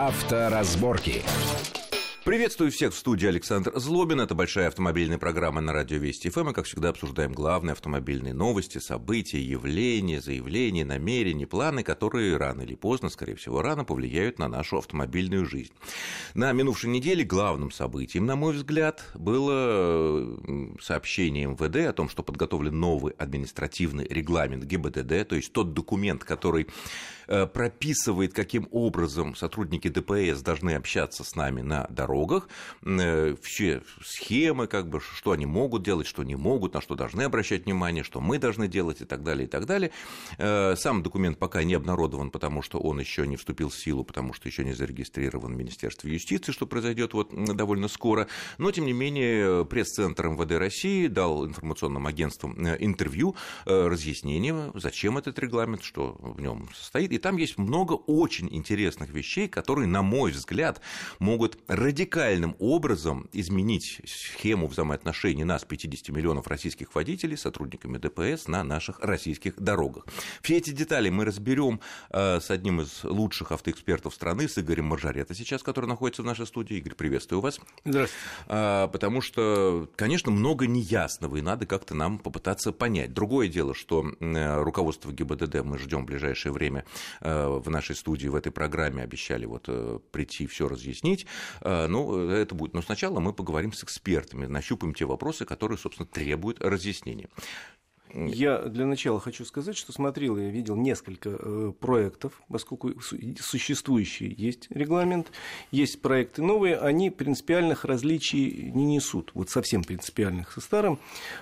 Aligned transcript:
Авторазборки. 0.00 1.22
Приветствую 2.24 2.70
всех 2.70 2.94
в 2.94 2.96
студии 2.96 3.26
Александр 3.26 3.72
Злобин. 3.74 4.20
Это 4.20 4.34
большая 4.34 4.68
автомобильная 4.68 5.18
программа 5.18 5.60
на 5.60 5.72
радио 5.72 5.98
Вести 5.98 6.30
ФМ. 6.30 6.44
Мы, 6.44 6.52
как 6.54 6.66
всегда, 6.66 6.90
обсуждаем 6.90 7.32
главные 7.32 7.72
автомобильные 7.72 8.32
новости, 8.32 8.78
события, 8.78 9.40
явления, 9.42 10.20
заявления, 10.20 10.84
намерения, 10.84 11.46
планы, 11.46 11.82
которые 11.82 12.36
рано 12.36 12.62
или 12.62 12.74
поздно, 12.74 13.10
скорее 13.10 13.34
всего, 13.36 13.60
рано 13.62 13.84
повлияют 13.84 14.38
на 14.38 14.48
нашу 14.48 14.78
автомобильную 14.78 15.44
жизнь. 15.44 15.72
На 16.34 16.52
минувшей 16.52 16.90
неделе 16.90 17.24
главным 17.24 17.70
событием, 17.70 18.24
на 18.26 18.36
мой 18.36 18.54
взгляд, 18.54 19.02
было 19.14 20.38
сообщение 20.80 21.46
МВД 21.46 21.88
о 21.88 21.92
том, 21.92 22.08
что 22.08 22.22
подготовлен 22.22 22.78
новый 22.78 23.12
административный 23.14 24.06
регламент 24.08 24.64
ГИБДД, 24.64 25.28
то 25.28 25.36
есть 25.36 25.52
тот 25.52 25.74
документ, 25.74 26.24
который 26.24 26.68
прописывает, 27.30 28.34
каким 28.34 28.68
образом 28.72 29.36
сотрудники 29.36 29.88
ДПС 29.88 30.42
должны 30.42 30.72
общаться 30.72 31.24
с 31.24 31.36
нами 31.36 31.60
на 31.60 31.86
дорогах 31.88 32.48
э, 32.84 33.36
все 33.42 33.82
схемы, 34.02 34.66
как 34.66 34.88
бы, 34.88 35.00
что 35.00 35.32
они 35.32 35.46
могут 35.46 35.82
делать, 35.82 36.06
что 36.06 36.24
не 36.24 36.36
могут, 36.36 36.74
на 36.74 36.80
что 36.80 36.94
должны 36.94 37.22
обращать 37.22 37.64
внимание, 37.66 38.02
что 38.02 38.20
мы 38.20 38.38
должны 38.38 38.68
делать 38.68 39.00
и 39.00 39.04
так 39.04 39.22
далее, 39.22 39.46
и 39.46 39.48
так 39.48 39.66
далее. 39.66 39.92
Э, 40.38 40.74
сам 40.76 41.02
документ 41.02 41.38
пока 41.38 41.62
не 41.62 41.74
обнародован, 41.74 42.30
потому 42.30 42.62
что 42.62 42.78
он 42.78 42.98
еще 43.00 43.26
не 43.26 43.36
вступил 43.36 43.68
в 43.68 43.76
силу, 43.76 44.04
потому 44.04 44.32
что 44.32 44.48
еще 44.48 44.64
не 44.64 44.72
зарегистрирован 44.72 45.54
в 45.54 45.56
Министерстве 45.56 46.12
юстиции, 46.12 46.52
что 46.52 46.66
произойдет 46.66 47.14
вот 47.14 47.32
довольно 47.32 47.88
скоро. 47.88 48.26
Но, 48.58 48.72
тем 48.72 48.86
не 48.86 48.92
менее, 48.92 49.64
пресс-центр 49.64 50.28
МВД 50.28 50.52
России 50.52 51.06
дал 51.06 51.46
информационным 51.46 52.06
агентствам 52.06 52.56
э, 52.66 52.76
интервью, 52.80 53.36
разъяснение, 53.66 54.72
зачем 54.74 55.18
этот 55.18 55.38
регламент, 55.38 55.82
что 55.82 56.16
в 56.18 56.40
нем 56.40 56.68
состоит. 56.74 57.12
И 57.12 57.18
там 57.20 57.36
есть 57.36 57.58
много 57.58 57.94
очень 57.94 58.48
интересных 58.54 59.10
вещей, 59.10 59.48
которые, 59.48 59.86
на 59.86 60.02
мой 60.02 60.32
взгляд, 60.32 60.80
могут 61.18 61.58
радикальным 61.68 62.56
образом 62.58 63.28
изменить 63.32 64.00
схему 64.06 64.66
взаимоотношений 64.66 65.44
нас, 65.44 65.64
50 65.64 66.08
миллионов 66.08 66.46
российских 66.46 66.94
водителей, 66.94 67.36
сотрудниками 67.36 67.98
ДПС 67.98 68.48
на 68.48 68.64
наших 68.64 69.00
российских 69.00 69.58
дорогах. 69.60 70.06
Все 70.42 70.56
эти 70.56 70.70
детали 70.70 71.10
мы 71.10 71.24
разберем 71.24 71.80
э, 72.10 72.40
с 72.40 72.50
одним 72.50 72.80
из 72.80 73.04
лучших 73.04 73.52
автоэкспертов 73.52 74.14
страны, 74.14 74.48
с 74.48 74.58
Игорем 74.58 74.86
Маржарета 74.86 75.34
сейчас, 75.34 75.62
который 75.62 75.86
находится 75.86 76.22
в 76.22 76.24
нашей 76.24 76.46
студии. 76.46 76.76
Игорь, 76.76 76.94
приветствую 76.94 77.40
вас. 77.40 77.60
Здравствуйте. 77.84 78.24
А, 78.48 78.88
потому 78.88 79.20
что, 79.20 79.88
конечно, 79.96 80.30
много 80.30 80.66
неясного, 80.66 81.36
и 81.36 81.42
надо 81.42 81.66
как-то 81.66 81.94
нам 81.94 82.18
попытаться 82.18 82.72
понять. 82.72 83.12
Другое 83.12 83.48
дело, 83.48 83.74
что 83.74 84.04
э, 84.20 84.62
руководство 84.62 85.12
ГИБДД 85.12 85.62
мы 85.62 85.78
ждем 85.78 86.02
в 86.02 86.06
ближайшее 86.06 86.52
время 86.52 86.80
э, 86.80 86.84
в 87.20 87.64
нашей 87.66 87.96
студии, 87.96 88.28
в 88.28 88.34
этой 88.34 88.52
программе 88.52 89.02
обещали 89.02 89.46
вот 89.46 89.68
прийти 90.10 90.46
все 90.46 90.68
разъяснить 90.68 91.26
ну, 91.64 92.28
это 92.30 92.54
будет. 92.54 92.74
Но 92.74 92.82
сначала 92.82 93.20
мы 93.20 93.32
поговорим 93.32 93.72
с 93.72 93.84
экспертами, 93.84 94.46
нащупаем 94.46 94.94
те 94.94 95.04
вопросы, 95.04 95.44
которые, 95.44 95.78
собственно, 95.78 96.06
требуют 96.06 96.60
разъяснения. 96.60 97.28
Я 98.14 98.62
для 98.62 98.86
начала 98.86 99.20
хочу 99.20 99.44
сказать, 99.44 99.76
что 99.76 99.92
смотрел 99.92 100.36
я 100.36 100.48
видел 100.48 100.74
несколько 100.74 101.30
э, 101.30 101.72
проектов, 101.78 102.42
поскольку 102.48 102.92
существующий 103.00 104.34
есть 104.36 104.66
регламент, 104.70 105.30
есть 105.70 106.02
проекты 106.02 106.42
новые, 106.42 106.76
они 106.76 107.10
принципиальных 107.10 107.84
различий 107.84 108.72
не 108.72 108.84
несут, 108.84 109.30
вот 109.34 109.50
совсем 109.50 109.84
принципиальных 109.84 110.50
со 110.50 110.60
старым. 110.60 110.98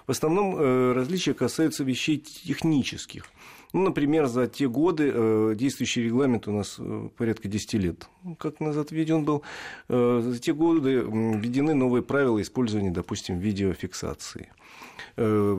В 0.06 0.10
основном 0.10 0.56
э, 0.56 0.92
различия 0.92 1.32
касаются 1.32 1.84
вещей 1.84 2.18
технических. 2.18 3.30
Ну, 3.72 3.82
например, 3.82 4.26
за 4.26 4.46
те 4.46 4.66
годы 4.66 5.12
э, 5.12 5.54
действующий 5.54 6.02
регламент 6.02 6.48
у 6.48 6.52
нас 6.52 6.76
э, 6.78 7.08
порядка 7.16 7.48
10 7.48 7.74
лет, 7.74 8.08
как 8.38 8.60
назад 8.60 8.90
введен 8.90 9.24
был, 9.24 9.42
э, 9.88 10.20
за 10.24 10.38
те 10.38 10.54
годы 10.54 11.00
введены 11.00 11.74
новые 11.74 12.02
правила 12.02 12.40
использования, 12.40 12.90
допустим, 12.90 13.38
видеофиксации. 13.38 14.50
Э, 15.16 15.54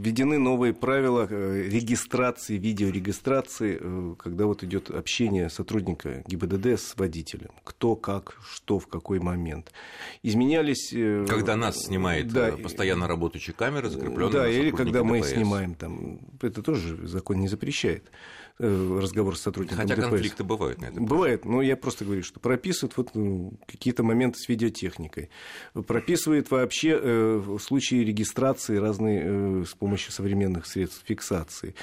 введены 0.00 0.38
новые 0.38 0.72
правила 0.72 1.26
э, 1.28 1.68
регистрации, 1.68 2.56
видеорегистрации, 2.56 3.78
э, 3.80 4.14
когда 4.18 4.46
вот 4.46 4.62
идет 4.64 4.90
общение 4.90 5.48
сотрудника 5.50 6.22
ГИБДД 6.26 6.66
с 6.78 6.94
водителем. 6.96 7.50
Кто, 7.64 7.96
как, 7.96 8.36
что, 8.46 8.78
в 8.78 8.86
какой 8.86 9.18
момент. 9.18 9.72
Изменялись... 10.22 10.90
Когда 11.28 11.56
нас 11.56 11.84
снимает 11.84 12.28
да, 12.32 12.52
постоянно 12.52 13.08
работающая 13.08 13.52
камера, 13.52 13.88
закрепленная 13.88 14.32
Да, 14.32 14.48
или 14.48 14.70
когда 14.70 15.02
мы 15.04 15.22
снимаем 15.22 15.74
там. 15.74 16.20
Это 16.40 16.62
тоже 16.62 17.06
закон 17.06 17.40
не 17.40 17.48
запрещает. 17.48 18.10
Разговор 18.58 19.36
с 19.36 19.40
сотрудником 19.40 19.78
Хотя 19.78 19.96
ДПС. 19.96 20.08
конфликты 20.08 20.44
бывают 20.44 20.80
на 20.80 20.86
этом. 20.86 21.06
Бывает, 21.06 21.44
но 21.44 21.62
я 21.62 21.76
просто 21.76 22.04
говорю, 22.04 22.22
что 22.22 22.38
прописывают 22.38 22.96
вот 22.96 23.14
ну, 23.14 23.54
какие-то 23.66 24.02
моменты 24.04 24.38
с 24.38 24.48
видеотехникой. 24.48 25.30
Прописывает 25.72 26.50
вообще 26.50 27.00
э, 27.02 27.58
случаи 27.60 28.04
регистрации 28.04 28.61
разные 28.70 29.22
э, 29.24 29.64
с 29.66 29.74
помощью 29.74 30.12
современных 30.12 30.66
средств 30.66 31.02
фиксации. 31.06 31.74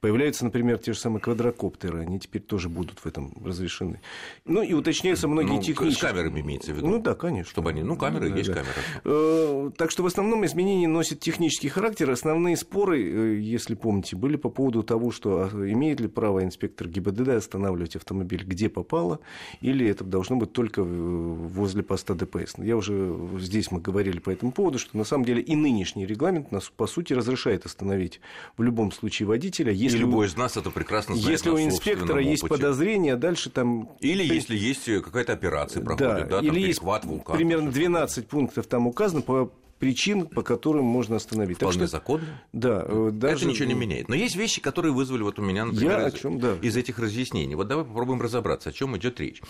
Появляются, 0.00 0.44
например, 0.44 0.78
те 0.78 0.92
же 0.92 0.98
самые 0.98 1.20
квадрокоптеры, 1.20 2.00
они 2.00 2.20
теперь 2.20 2.42
тоже 2.42 2.68
будут 2.68 3.00
в 3.00 3.06
этом 3.06 3.32
разрешены. 3.44 4.00
Ну 4.44 4.62
и 4.62 4.72
уточняются 4.72 5.26
многие 5.26 5.56
ну, 5.56 5.62
технические... 5.62 6.08
С 6.08 6.12
камерами 6.12 6.40
имеется 6.40 6.72
в 6.72 6.76
виду? 6.76 6.86
Ну 6.86 7.00
да, 7.00 7.14
конечно. 7.14 7.50
Чтобы 7.50 7.70
они... 7.70 7.82
Ну, 7.82 7.96
камеры 7.96 8.30
да, 8.30 8.36
есть 8.36 8.50
да. 8.50 8.54
камеры. 8.54 8.74
Э, 9.04 9.70
так 9.76 9.90
что 9.90 10.04
в 10.04 10.06
основном 10.06 10.46
изменения 10.46 10.86
носят 10.86 11.18
технический 11.18 11.68
характер. 11.68 12.10
Основные 12.10 12.56
споры, 12.56 13.02
э, 13.02 13.40
если 13.40 13.74
помните, 13.74 14.14
были 14.14 14.36
по 14.36 14.50
поводу 14.50 14.84
того, 14.84 15.10
что 15.10 15.50
а, 15.52 15.68
имеет 15.68 15.98
ли 15.98 16.06
право 16.06 16.44
инспектор 16.44 16.86
ГИБДД 16.86 17.30
останавливать 17.30 17.96
автомобиль 17.96 18.44
где 18.44 18.68
попало, 18.68 19.18
или 19.60 19.84
это 19.86 20.04
должно 20.04 20.36
быть 20.36 20.52
только 20.52 20.84
возле 20.84 21.82
поста 21.82 22.14
ДПС. 22.14 22.54
Я 22.58 22.76
уже 22.76 23.16
здесь 23.40 23.72
мы 23.72 23.80
говорили 23.80 24.20
по 24.20 24.30
этому 24.30 24.52
поводу, 24.52 24.78
что 24.78 24.96
на 24.96 25.04
самом 25.04 25.24
деле 25.24 25.42
и 25.42 25.56
нынешний 25.56 26.06
регламент 26.06 26.27
нас, 26.50 26.70
по 26.74 26.86
сути, 26.86 27.12
разрешает 27.12 27.66
остановить 27.66 28.20
в 28.56 28.62
любом 28.62 28.92
случае 28.92 29.26
водителя, 29.28 29.72
если 29.72 29.98
и 29.98 30.00
любой 30.00 30.26
из 30.26 30.36
нас 30.36 30.56
это 30.56 30.70
прекрасно 30.70 31.14
знает 31.14 31.30
Если 31.30 31.50
у 31.50 31.58
инспектора 31.58 32.20
есть 32.20 32.42
опыте. 32.42 32.62
подозрение, 32.62 33.16
дальше 33.16 33.50
там... 33.50 33.90
Или 34.00 34.24
если 34.24 34.56
есть 34.56 34.84
какая-то 35.02 35.32
операция 35.32 35.82
проходит, 35.82 36.28
да, 36.28 36.40
да 36.40 36.46
или 36.46 36.60
есть 36.60 36.82
вулкана, 36.82 37.36
примерно 37.36 37.70
12 37.70 38.26
пунктов 38.28 38.66
там 38.66 38.86
указано 38.86 39.22
по 39.22 39.52
причин, 39.78 40.26
по 40.26 40.42
которым 40.42 40.84
можно 40.84 41.16
остановить. 41.16 41.56
Вполне 41.56 41.78
так 41.78 41.88
что, 41.88 41.96
законно. 41.96 42.42
Да, 42.52 42.84
э, 42.86 43.10
даже... 43.12 43.36
Это 43.36 43.46
ничего 43.46 43.68
не 43.68 43.74
меняет. 43.74 44.08
Но 44.08 44.14
есть 44.14 44.36
вещи, 44.36 44.60
которые 44.60 44.92
вызвали 44.92 45.22
вот 45.22 45.38
у 45.38 45.42
меня, 45.42 45.64
например, 45.64 46.00
Я 46.00 46.08
из, 46.08 46.14
чем, 46.14 46.38
да. 46.38 46.56
из 46.60 46.76
этих 46.76 46.98
разъяснений. 46.98 47.54
Вот 47.54 47.68
давай 47.68 47.84
попробуем 47.84 48.20
разобраться, 48.20 48.70
о 48.70 48.72
чем 48.72 48.96
идет 48.96 49.20
речь. 49.20 49.40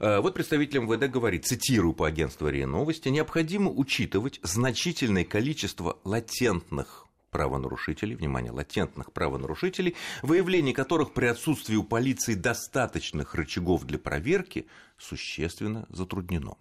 Э, 0.00 0.20
вот 0.20 0.34
представитель 0.34 0.80
МВД 0.80 1.10
говорит, 1.10 1.44
цитирую 1.46 1.94
по 1.94 2.06
агентству 2.06 2.48
РИА 2.48 2.66
Новости, 2.66 3.08
необходимо 3.08 3.70
учитывать 3.70 4.40
значительное 4.42 5.24
количество 5.24 5.98
латентных 6.04 7.06
правонарушителей, 7.34 8.14
внимание, 8.14 8.52
латентных 8.52 9.10
правонарушителей, 9.10 9.96
выявление 10.22 10.72
которых 10.72 11.12
при 11.12 11.26
отсутствии 11.26 11.74
у 11.74 11.82
полиции 11.82 12.34
достаточных 12.34 13.34
рычагов 13.34 13.84
для 13.84 13.98
проверки 13.98 14.66
существенно 14.98 15.84
затруднено. 15.88 16.54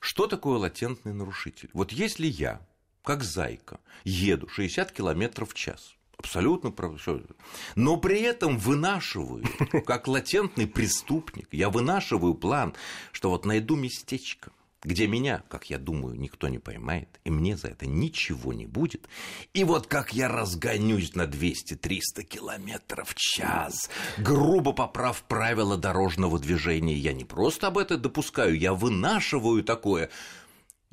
Что 0.00 0.26
такое 0.26 0.58
латентный 0.58 1.12
нарушитель? 1.12 1.70
Вот 1.74 1.92
если 1.92 2.26
я, 2.26 2.60
как 3.04 3.22
зайка, 3.22 3.78
еду 4.02 4.48
60 4.48 4.90
км 4.92 5.44
в 5.44 5.54
час, 5.54 5.94
абсолютно 6.16 6.70
все. 6.70 7.36
Но 7.76 7.98
при 7.98 8.20
этом 8.22 8.58
вынашиваю, 8.58 9.44
как 9.86 10.08
латентный 10.08 10.66
преступник, 10.66 11.48
я 11.52 11.68
вынашиваю 11.68 12.34
план, 12.34 12.74
что 13.12 13.30
вот 13.30 13.44
найду 13.44 13.76
местечко, 13.76 14.52
где 14.82 15.06
меня, 15.06 15.42
как 15.48 15.68
я 15.68 15.78
думаю, 15.78 16.18
никто 16.18 16.48
не 16.48 16.58
поймает, 16.58 17.20
и 17.24 17.30
мне 17.30 17.56
за 17.56 17.68
это 17.68 17.86
ничего 17.86 18.52
не 18.52 18.66
будет. 18.66 19.08
И 19.52 19.64
вот 19.64 19.86
как 19.86 20.12
я 20.14 20.28
разгонюсь 20.28 21.14
на 21.14 21.22
200-300 21.22 22.22
километров 22.22 23.10
в 23.10 23.14
час, 23.14 23.90
грубо 24.18 24.72
поправ 24.72 25.22
правила 25.24 25.76
дорожного 25.76 26.38
движения, 26.38 26.94
я 26.96 27.12
не 27.12 27.24
просто 27.24 27.66
об 27.66 27.78
этом 27.78 28.00
допускаю, 28.00 28.58
я 28.58 28.72
вынашиваю 28.72 29.62
такое– 29.62 30.10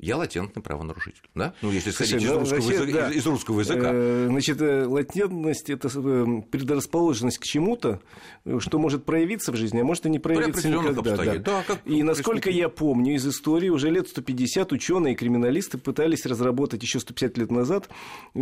я 0.00 0.16
латентный 0.16 0.62
правонарушитель, 0.62 1.24
да? 1.34 1.54
Ну, 1.60 1.72
если 1.72 1.90
исходить 1.90 2.22
из, 2.22 2.30
ну, 2.30 2.38
русского 2.38 2.60
значит, 2.60 2.80
языка, 2.80 3.08
да. 3.08 3.10
из 3.10 3.26
русского 3.26 3.60
языка. 3.60 3.90
Э, 3.92 4.26
значит, 4.30 4.60
э, 4.60 4.86
латентность– 4.86 5.70
это 5.70 5.88
э, 5.92 6.42
предрасположенность 6.52 7.38
к 7.38 7.42
чему-то, 7.42 8.00
что 8.60 8.78
может 8.78 9.04
проявиться 9.04 9.50
в 9.50 9.56
жизни, 9.56 9.80
а 9.80 9.84
может 9.84 10.06
и 10.06 10.10
не 10.10 10.20
проявиться 10.20 10.68
никогда. 10.68 11.16
Да. 11.16 11.38
Да, 11.38 11.64
как 11.66 11.80
и 11.84 12.04
насколько 12.04 12.48
я 12.48 12.68
помню 12.68 13.16
из 13.16 13.26
истории, 13.26 13.70
уже 13.70 13.90
лет 13.90 14.08
150 14.08 14.70
ученые 14.70 15.14
и 15.14 15.16
криминалисты 15.16 15.78
пытались 15.78 16.26
разработать 16.26 16.80
еще 16.80 17.00
150 17.00 17.36
лет 17.36 17.50
назад 17.50 17.88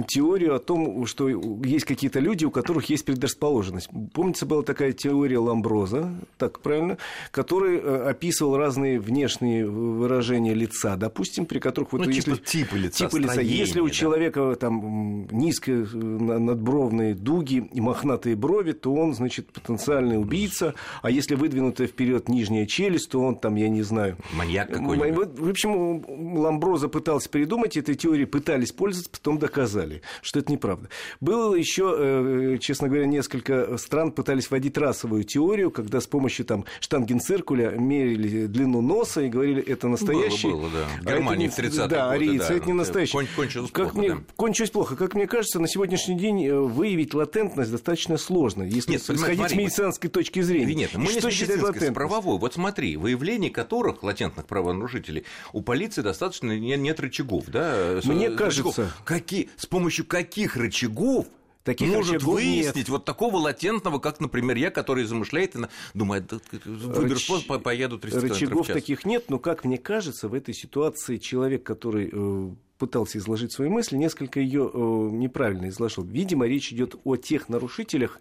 теорию 0.08 0.54
о 0.54 0.58
том, 0.58 1.06
что 1.06 1.28
есть 1.64 1.86
какие-то 1.86 2.20
люди, 2.20 2.44
у 2.44 2.50
которых 2.50 2.90
есть 2.90 3.06
предрасположенность. 3.06 3.88
Помните, 4.12 4.44
была 4.44 4.62
такая 4.62 4.92
теория 4.92 5.38
Ламброза, 5.38 6.12
так 6.36 6.60
правильно, 6.60 6.98
который 7.30 7.80
описывал 8.10 8.58
разные 8.58 9.00
внешние 9.00 9.66
выражения 9.66 10.52
лица, 10.52 10.96
допустим, 10.96 11.45
причин, 11.46 11.56
при 11.56 11.58
которых 11.58 11.92
вот 11.92 12.06
ну, 12.06 12.10
если, 12.10 12.34
типа, 12.34 12.46
типа 12.46 12.74
лица, 12.76 13.08
типа 13.08 13.16
лица 13.16 13.40
если 13.40 13.80
у 13.80 13.86
да? 13.86 13.90
человека 13.90 14.56
там 14.56 15.26
низкие 15.30 15.86
надбровные 15.86 17.14
дуги 17.14 17.68
и 17.72 17.80
мохнатые 17.80 18.36
брови, 18.36 18.72
то 18.72 18.92
он, 18.94 19.14
значит, 19.14 19.52
потенциальный 19.52 20.18
убийца, 20.18 20.74
а 21.02 21.10
если 21.10 21.34
выдвинутая 21.34 21.86
вперед 21.86 22.28
нижняя 22.28 22.66
челюсть, 22.66 23.10
то 23.10 23.20
он 23.20 23.36
там, 23.36 23.56
я 23.56 23.68
не 23.68 23.82
знаю... 23.82 24.16
Маньяк 24.32 24.70
какой-нибудь. 24.70 25.38
В 25.38 25.48
общем, 25.48 26.04
Ламброза 26.38 26.88
пытался 26.88 27.28
придумать, 27.28 27.76
этой 27.76 27.94
теорией 27.94 28.26
пытались 28.26 28.72
пользоваться, 28.72 29.10
потом 29.10 29.38
доказали, 29.38 30.02
что 30.22 30.40
это 30.40 30.52
неправда. 30.52 30.88
Было 31.20 31.54
еще, 31.54 31.94
э, 31.98 32.58
честно 32.60 32.88
говоря, 32.88 33.06
несколько 33.06 33.76
стран 33.78 34.12
пытались 34.12 34.50
вводить 34.50 34.76
расовую 34.78 35.24
теорию, 35.24 35.70
когда 35.70 36.00
с 36.00 36.06
помощью 36.06 36.44
там 36.44 36.64
штангенциркуля 36.80 37.70
мерили 37.70 38.46
длину 38.46 38.80
носа 38.80 39.22
и 39.22 39.28
говорили, 39.28 39.62
это 39.62 39.88
настоящий... 39.88 40.48
Было, 40.48 40.62
было, 40.62 40.70
да. 40.70 41.10
Германии 41.12 41.35
а 41.44 41.50
в 41.50 41.58
30-е 41.58 41.88
Да, 41.88 42.10
арийцы, 42.10 42.48
да, 42.48 42.54
это 42.54 42.66
не 42.66 42.72
настоящий. 42.72 43.12
Кон- 43.12 43.26
кончилось 43.36 43.70
как 43.70 43.92
плохо, 43.92 43.98
мне, 43.98 44.14
да. 44.14 44.20
Кончилось 44.36 44.70
плохо. 44.70 44.96
Как 44.96 45.14
мне 45.14 45.26
кажется, 45.26 45.60
на 45.60 45.68
сегодняшний 45.68 46.16
день 46.16 46.44
э, 46.46 46.58
выявить 46.58 47.12
латентность 47.12 47.70
достаточно 47.70 48.16
сложно, 48.16 48.62
если 48.62 48.92
Нет, 48.92 49.02
исходить 49.02 49.20
смотри, 49.38 49.48
с 49.48 49.52
медицинской 49.58 50.10
точки 50.10 50.40
зрения. 50.40 50.74
Нет, 50.74 50.94
мы 50.94 51.06
что 51.06 51.28
не 51.28 51.34
считать 51.34 51.60
с 51.60 51.62
латентность? 51.62 51.94
правовой. 51.94 52.38
Вот 52.38 52.54
смотри, 52.54 52.96
выявление 52.96 53.50
которых, 53.50 54.02
латентных 54.02 54.46
правонарушителей, 54.46 55.24
у 55.52 55.60
полиции 55.60 56.02
достаточно 56.02 56.58
нет, 56.58 56.78
нет 56.80 56.98
рычагов. 57.00 57.44
Да? 57.48 58.00
Мне 58.04 58.30
С- 58.30 58.36
кажется- 58.36 58.62
рычагов. 58.64 59.02
Какие, 59.04 59.50
с 59.56 59.66
помощью 59.66 60.06
каких 60.06 60.56
рычагов 60.56 61.26
Таких 61.66 61.92
может 61.92 62.22
выяснить 62.22 62.76
нет. 62.76 62.88
вот 62.88 63.04
такого 63.04 63.38
латентного, 63.38 63.98
как, 63.98 64.20
например, 64.20 64.56
я, 64.56 64.70
который 64.70 65.04
замышляет 65.04 65.56
и 65.56 65.58
думает, 65.94 66.26
да, 66.28 66.38
выберу 66.64 67.16
Рыч- 67.16 67.24
способ, 67.24 67.46
по- 67.48 67.58
поеду 67.58 67.98
300 67.98 68.20
километров 68.20 68.38
в 68.38 68.42
Рычагов 68.42 68.66
таких 68.68 69.04
нет, 69.04 69.24
но, 69.28 69.40
как 69.40 69.64
мне 69.64 69.76
кажется, 69.76 70.28
в 70.28 70.34
этой 70.34 70.54
ситуации 70.54 71.16
человек, 71.16 71.64
который 71.64 72.08
э, 72.12 72.50
пытался 72.78 73.18
изложить 73.18 73.52
свои 73.52 73.68
мысли, 73.68 73.96
несколько 73.96 74.38
ее 74.38 74.70
э, 74.72 74.78
неправильно 74.78 75.68
изложил. 75.68 76.04
Видимо, 76.04 76.46
речь 76.46 76.72
идет 76.72 76.94
о 77.02 77.16
тех 77.16 77.48
нарушителях, 77.48 78.20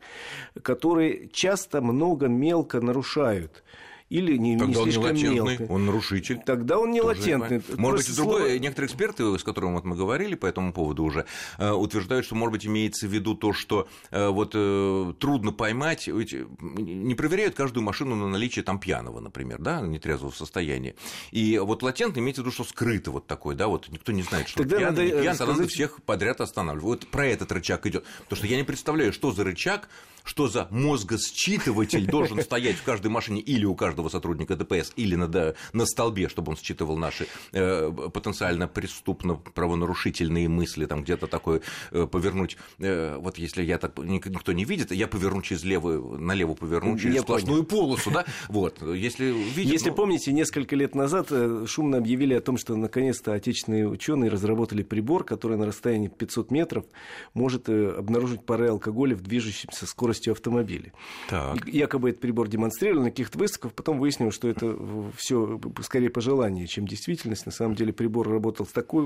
которые 0.62 1.30
часто 1.32 1.82
много 1.82 2.28
мелко 2.28 2.82
нарушают. 2.82 3.64
Или 4.10 4.38
не, 4.38 4.54
не 4.54 4.60
Тогда 4.60 4.80
он 4.81 4.86
не 4.86 4.92
слишком 4.92 5.04
латентный, 5.16 5.57
мелко. 5.57 5.72
он 5.72 5.86
нарушитель. 5.88 6.40
Тогда 6.46 6.78
он 6.78 6.92
не 6.92 7.02
Тоже 7.02 7.19
латентный. 7.22 7.57
Может 7.57 7.98
быть, 7.98 8.06
Просто 8.06 8.16
другой, 8.16 8.42
слово- 8.42 8.60
некоторые 8.60 8.88
эксперты, 8.88 9.40
с 9.40 9.44
которыми 9.44 9.74
вот 9.74 9.84
мы 9.84 9.96
говорили 9.96 10.36
по 10.36 10.46
этому 10.46 10.74
поводу 10.74 11.04
уже, 11.04 11.25
э, 11.57 11.72
утверждают, 11.72 12.24
что, 12.25 12.36
может 12.36 12.52
быть, 12.52 12.68
имеется 12.68 13.07
в 13.07 13.10
виду 13.12 13.34
то, 13.34 13.52
что 13.52 13.88
э, 14.12 14.28
вот 14.30 14.52
э, 14.54 15.13
трудно 15.19 15.52
поймать, 15.52 16.07
не 16.07 17.16
проверяют 17.16 17.56
каждую 17.56 17.84
машину 17.84 18.16
на 18.16 18.28
наличие 18.28 18.63
там 18.63 18.80
пьяного, 18.80 19.19
например, 19.22 19.57
да, 19.60 19.81
нетрезвого 19.81 20.31
состояния. 20.31 20.94
И 21.31 21.58
вот 21.58 21.81
латентно 21.81 22.19
имеется 22.19 22.44
в 22.44 22.46
виду, 22.46 22.54
что 22.54 22.63
скрыто 22.63 23.10
вот 23.10 23.25
такой, 23.25 23.56
да, 23.56 23.68
вот 23.68 23.90
никто 23.90 24.12
не 24.12 24.22
знает, 24.22 24.48
что 24.48 24.60
Тогда 24.60 24.78
пьяный, 24.78 24.92
надо, 24.92 25.04
не 25.04 25.22
пьян, 25.24 25.36
тогда 25.38 25.46
надо 25.54 25.56
сказать- 25.63 25.72
всех 25.74 26.04
подряд 26.04 26.42
останавливать. 26.42 26.84
Вот 26.86 27.08
про 27.08 27.25
этот 27.25 27.51
рычаг 27.51 27.86
идет. 27.88 28.04
Потому 28.24 28.38
что 28.38 28.46
я 28.48 28.58
не 28.58 28.63
представляю, 28.63 29.12
что 29.13 29.31
за 29.31 29.44
рычаг, 29.44 29.90
что 30.25 30.48
за 30.48 30.68
мозгосчитыватель 30.72 32.06
должен 32.06 32.42
стоять 32.42 32.75
в 32.75 32.83
каждой 32.83 33.07
машине 33.07 33.39
или 33.39 33.63
у 33.66 33.75
каждого 33.75 34.10
сотрудника 34.10 34.56
ДПС, 34.56 34.92
или 34.95 35.16
на, 35.16 35.54
на 35.72 35.86
столбе, 35.86 36.27
чтобы 36.27 36.51
он 36.51 36.57
считывал 36.57 36.98
наши 36.98 37.27
э, 37.54 37.92
потенциально 38.13 38.68
преступно 38.68 39.36
правонарушительные 39.36 40.50
мысли, 40.50 40.86
там 40.86 41.04
где-то 41.04 41.27
такое 41.27 41.62
э, 41.92 42.07
повернуть. 42.07 42.57
Э, 42.80 43.18
вот 43.18 43.38
если 43.38 43.63
я 43.63 43.77
так 43.77 43.98
ник- 44.00 44.25
никто 44.25 44.51
не 44.51 44.66
видит, 44.66 44.92
я 44.92 45.07
поверну 45.07 45.42
через 45.42 45.63
левую, 45.63 46.19
налево 46.19 46.56
поверну 46.56 46.98
через 46.98 47.16
Я 47.16 47.22
сплошную 47.22 47.63
полосу, 47.63 48.12
да? 48.12 48.25
Вот. 48.50 48.81
Если 48.81 49.25
видит, 49.25 49.74
Если 49.74 49.89
ну, 49.89 49.95
помните, 49.95 50.31
несколько 50.31 50.75
лет 50.75 50.95
назад 50.95 51.27
э, 51.30 51.66
шумно 51.68 51.98
объявили 51.98 52.33
о 52.33 52.42
том, 52.42 52.57
что 52.57 52.75
наконец-то 52.75 53.33
отечественные 53.33 53.88
ученые 53.88 54.30
разработали 54.31 54.81
прибор, 54.81 55.24
который 55.24 55.57
на 55.57 55.68
расстоянии 55.68 56.07
500 56.07 56.51
метров 56.51 56.86
может 57.33 57.69
э, 57.69 57.92
обнаружить 57.98 58.44
пары 58.45 58.69
алкоголя 58.69 59.16
в 59.16 59.22
движущемся 59.22 59.86
скоростью 60.16 60.34
автомобиля. 60.34 60.92
Так. 61.30 61.68
Якобы 61.68 62.10
этот 62.10 62.22
прибор 62.22 62.48
демонстрировали 62.48 63.06
на 63.06 63.10
каких-то 63.10 63.38
выставках, 63.38 63.74
потом 63.74 64.00
выяснилось, 64.00 64.34
что 64.34 64.48
это 64.48 64.78
все 65.18 65.60
скорее 65.82 66.10
пожелание, 66.10 66.68
чем 66.68 66.88
действительность. 66.88 67.46
На 67.46 67.52
самом 67.52 67.76
деле 67.76 67.94
прибор 67.94 68.30
работал 68.30 68.66
с 68.66 68.72
такой 68.72 69.06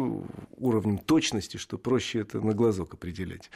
уровнем 0.57 0.97
точности, 0.97 1.57
что 1.57 1.77
проще 1.77 2.19
это 2.19 2.41
на 2.41 2.53
глазок 2.53 2.93
определять. 2.93 3.49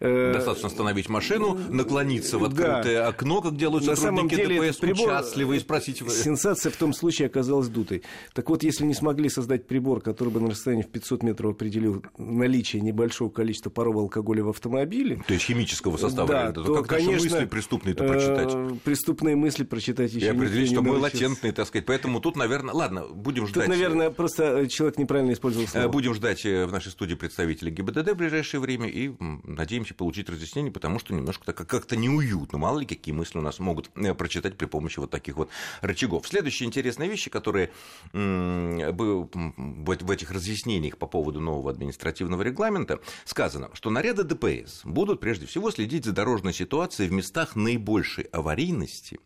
Э, 0.00 0.32
Достаточно 0.34 0.68
остановить 0.68 1.08
машину, 1.08 1.58
наклониться 1.68 2.38
в 2.38 2.42
да. 2.42 2.78
открытое 2.78 3.06
окно, 3.06 3.40
как 3.40 3.56
делают 3.56 3.86
На 3.86 3.96
самом 3.96 4.28
деле 4.28 4.60
ДПС, 4.60 4.76
прибор, 4.78 5.08
участливо 5.08 5.54
и 5.54 5.58
спросить... 5.60 6.02
Сенсация 6.12 6.70
в 6.70 6.76
том 6.76 6.92
случае 6.92 7.26
оказалась 7.26 7.68
дутой. 7.68 8.02
Так 8.34 8.48
вот, 8.50 8.62
если 8.62 8.84
не 8.84 8.94
смогли 8.94 9.28
создать 9.28 9.66
прибор, 9.66 10.00
который 10.00 10.28
бы 10.28 10.40
на 10.40 10.50
расстоянии 10.50 10.82
в 10.82 10.88
500 10.88 11.22
метров 11.22 11.52
определил 11.52 12.02
наличие 12.18 12.82
небольшого 12.82 13.30
количества 13.30 13.70
паров 13.70 13.96
алкоголя 13.96 14.44
в 14.44 14.48
автомобиле, 14.48 15.22
То 15.26 15.34
есть 15.34 15.46
химического 15.46 15.96
состава, 15.96 16.28
да, 16.28 16.52
то, 16.52 16.81
как 16.82 16.98
наши 16.98 17.06
конечно, 17.06 17.30
мысли 17.30 17.46
преступные-то 17.46 18.04
э, 18.04 18.08
прочитать? 18.08 18.82
преступные 18.82 19.36
мысли 19.36 19.64
прочитать 19.64 20.12
еще 20.12 20.26
И 20.26 20.28
определить, 20.28 20.70
что 20.70 20.82
мы 20.82 20.92
латентные, 20.92 21.52
так 21.52 21.66
сказать. 21.66 21.86
Поэтому 21.86 22.20
тут, 22.20 22.36
наверное... 22.36 22.74
Ладно, 22.74 23.06
будем 23.08 23.42
Тут, 23.42 23.56
ждать... 23.56 23.68
наверное, 23.68 24.10
просто 24.10 24.66
человек 24.68 24.98
неправильно 24.98 25.32
использовал 25.32 25.66
э, 25.66 25.68
слово. 25.68 25.88
Будем 25.88 26.14
ждать 26.14 26.44
э, 26.44 26.66
в 26.66 26.72
нашей 26.72 26.92
студии 26.92 27.14
представителей 27.14 27.70
ГИБДД 27.70 28.12
в 28.12 28.16
ближайшее 28.16 28.60
время 28.60 28.88
и 28.88 29.12
надеемся 29.44 29.94
получить 29.94 30.28
разъяснение, 30.28 30.72
потому 30.72 30.98
что 30.98 31.14
немножко 31.14 31.44
так, 31.44 31.56
как-то 31.66 31.96
неуютно. 31.96 32.58
Мало 32.58 32.80
ли, 32.80 32.86
какие 32.86 33.14
мысли 33.14 33.38
у 33.38 33.42
нас 33.42 33.58
могут 33.58 33.90
э, 33.96 34.14
прочитать 34.14 34.56
при 34.56 34.66
помощи 34.66 34.98
вот 34.98 35.10
таких 35.10 35.36
вот 35.36 35.48
рычагов. 35.80 36.26
Следующие 36.26 36.66
интересные 36.66 37.08
вещи, 37.08 37.30
которые 37.30 37.70
в 38.12 40.10
этих 40.10 40.30
разъяснениях 40.30 40.98
по 40.98 41.06
поводу 41.06 41.40
нового 41.40 41.70
административного 41.70 42.42
регламента 42.42 43.00
сказано, 43.24 43.70
что 43.74 43.90
наряды 43.90 44.24
ДПС 44.24 44.82
будут 44.84 45.20
прежде 45.20 45.46
всего 45.46 45.70
следить 45.70 46.04
за 46.04 46.12
дорожной 46.12 46.52
ситуацией 46.52 46.71
в 46.72 47.12
местах 47.12 47.54
наибольшей 47.56 48.24
аварийности 48.24 49.18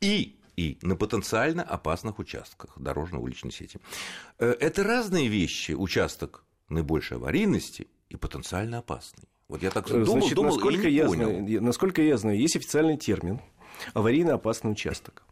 и 0.00 0.36
и 0.56 0.78
на 0.82 0.94
потенциально 0.94 1.64
опасных 1.64 2.20
участках 2.20 2.78
дорожно-уличной 2.78 3.50
сети. 3.50 3.80
Э, 4.38 4.52
Это 4.60 4.84
разные 4.84 5.26
вещи, 5.26 5.72
участок 5.72 6.44
наибольшей 6.68 7.16
аварийности 7.16 7.88
и 8.08 8.16
потенциально 8.16 8.78
опасный. 8.78 9.24
Вот 9.48 9.62
я 9.62 9.70
так 9.70 9.88
Э, 9.90 10.04
думал, 10.04 10.20
Значит, 10.20 10.34
думал 10.36 10.52
насколько, 10.54 10.82
и 10.88 10.90
не 10.92 10.96
я 10.96 11.06
понял. 11.06 11.24
знаю, 11.30 11.62
насколько 11.62 12.02
я 12.02 12.16
знаю, 12.16 12.38
есть 12.38 12.54
официальный 12.56 12.96
термин 12.96 13.40
аварийно 13.94 14.34
опасный 14.34 14.70
участок. 14.70 15.24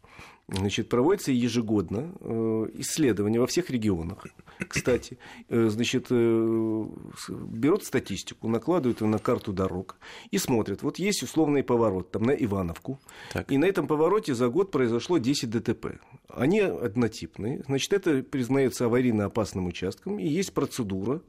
Значит, 0.55 0.89
проводится 0.91 1.33
ежегодно 1.33 2.13
э, 2.21 2.67
исследование 2.75 3.41
во 3.41 3.47
всех 3.47 3.71
регионах. 3.71 4.27
Кстати, 4.69 5.17
э, 5.49 5.69
значит, 5.69 6.09
э, 6.11 6.87
берут 7.31 7.85
статистику, 7.85 8.49
накладывают 8.49 9.01
ее 9.01 9.07
на 9.07 9.19
карту 9.19 9.53
дорог 9.53 9.97
и 10.31 10.37
смотрят. 10.39 10.83
Вот 10.83 10.99
есть 10.99 11.23
условный 11.23 11.63
поворот 11.63 12.11
там 12.11 12.25
на 12.25 12.33
Ивановку, 12.33 13.01
Так. 13.33 13.51
и 13.51 13.57
на 13.57 13.65
этом 13.65 13.87
повороте 13.87 14.35
за 14.35 14.49
год 14.49 14.71
произошло 14.71 15.17
10 15.19 15.49
ДТП. 15.51 15.99
Они 16.29 16.61
однотипные. 16.61 17.63
Значит, 17.67 17.93
это 17.95 18.23
признается 18.23 18.85
аварийно 18.87 19.25
опасным 19.27 19.67
участком, 19.67 20.19
и 20.19 20.27
есть 20.27 20.53
процедура, 20.53 21.21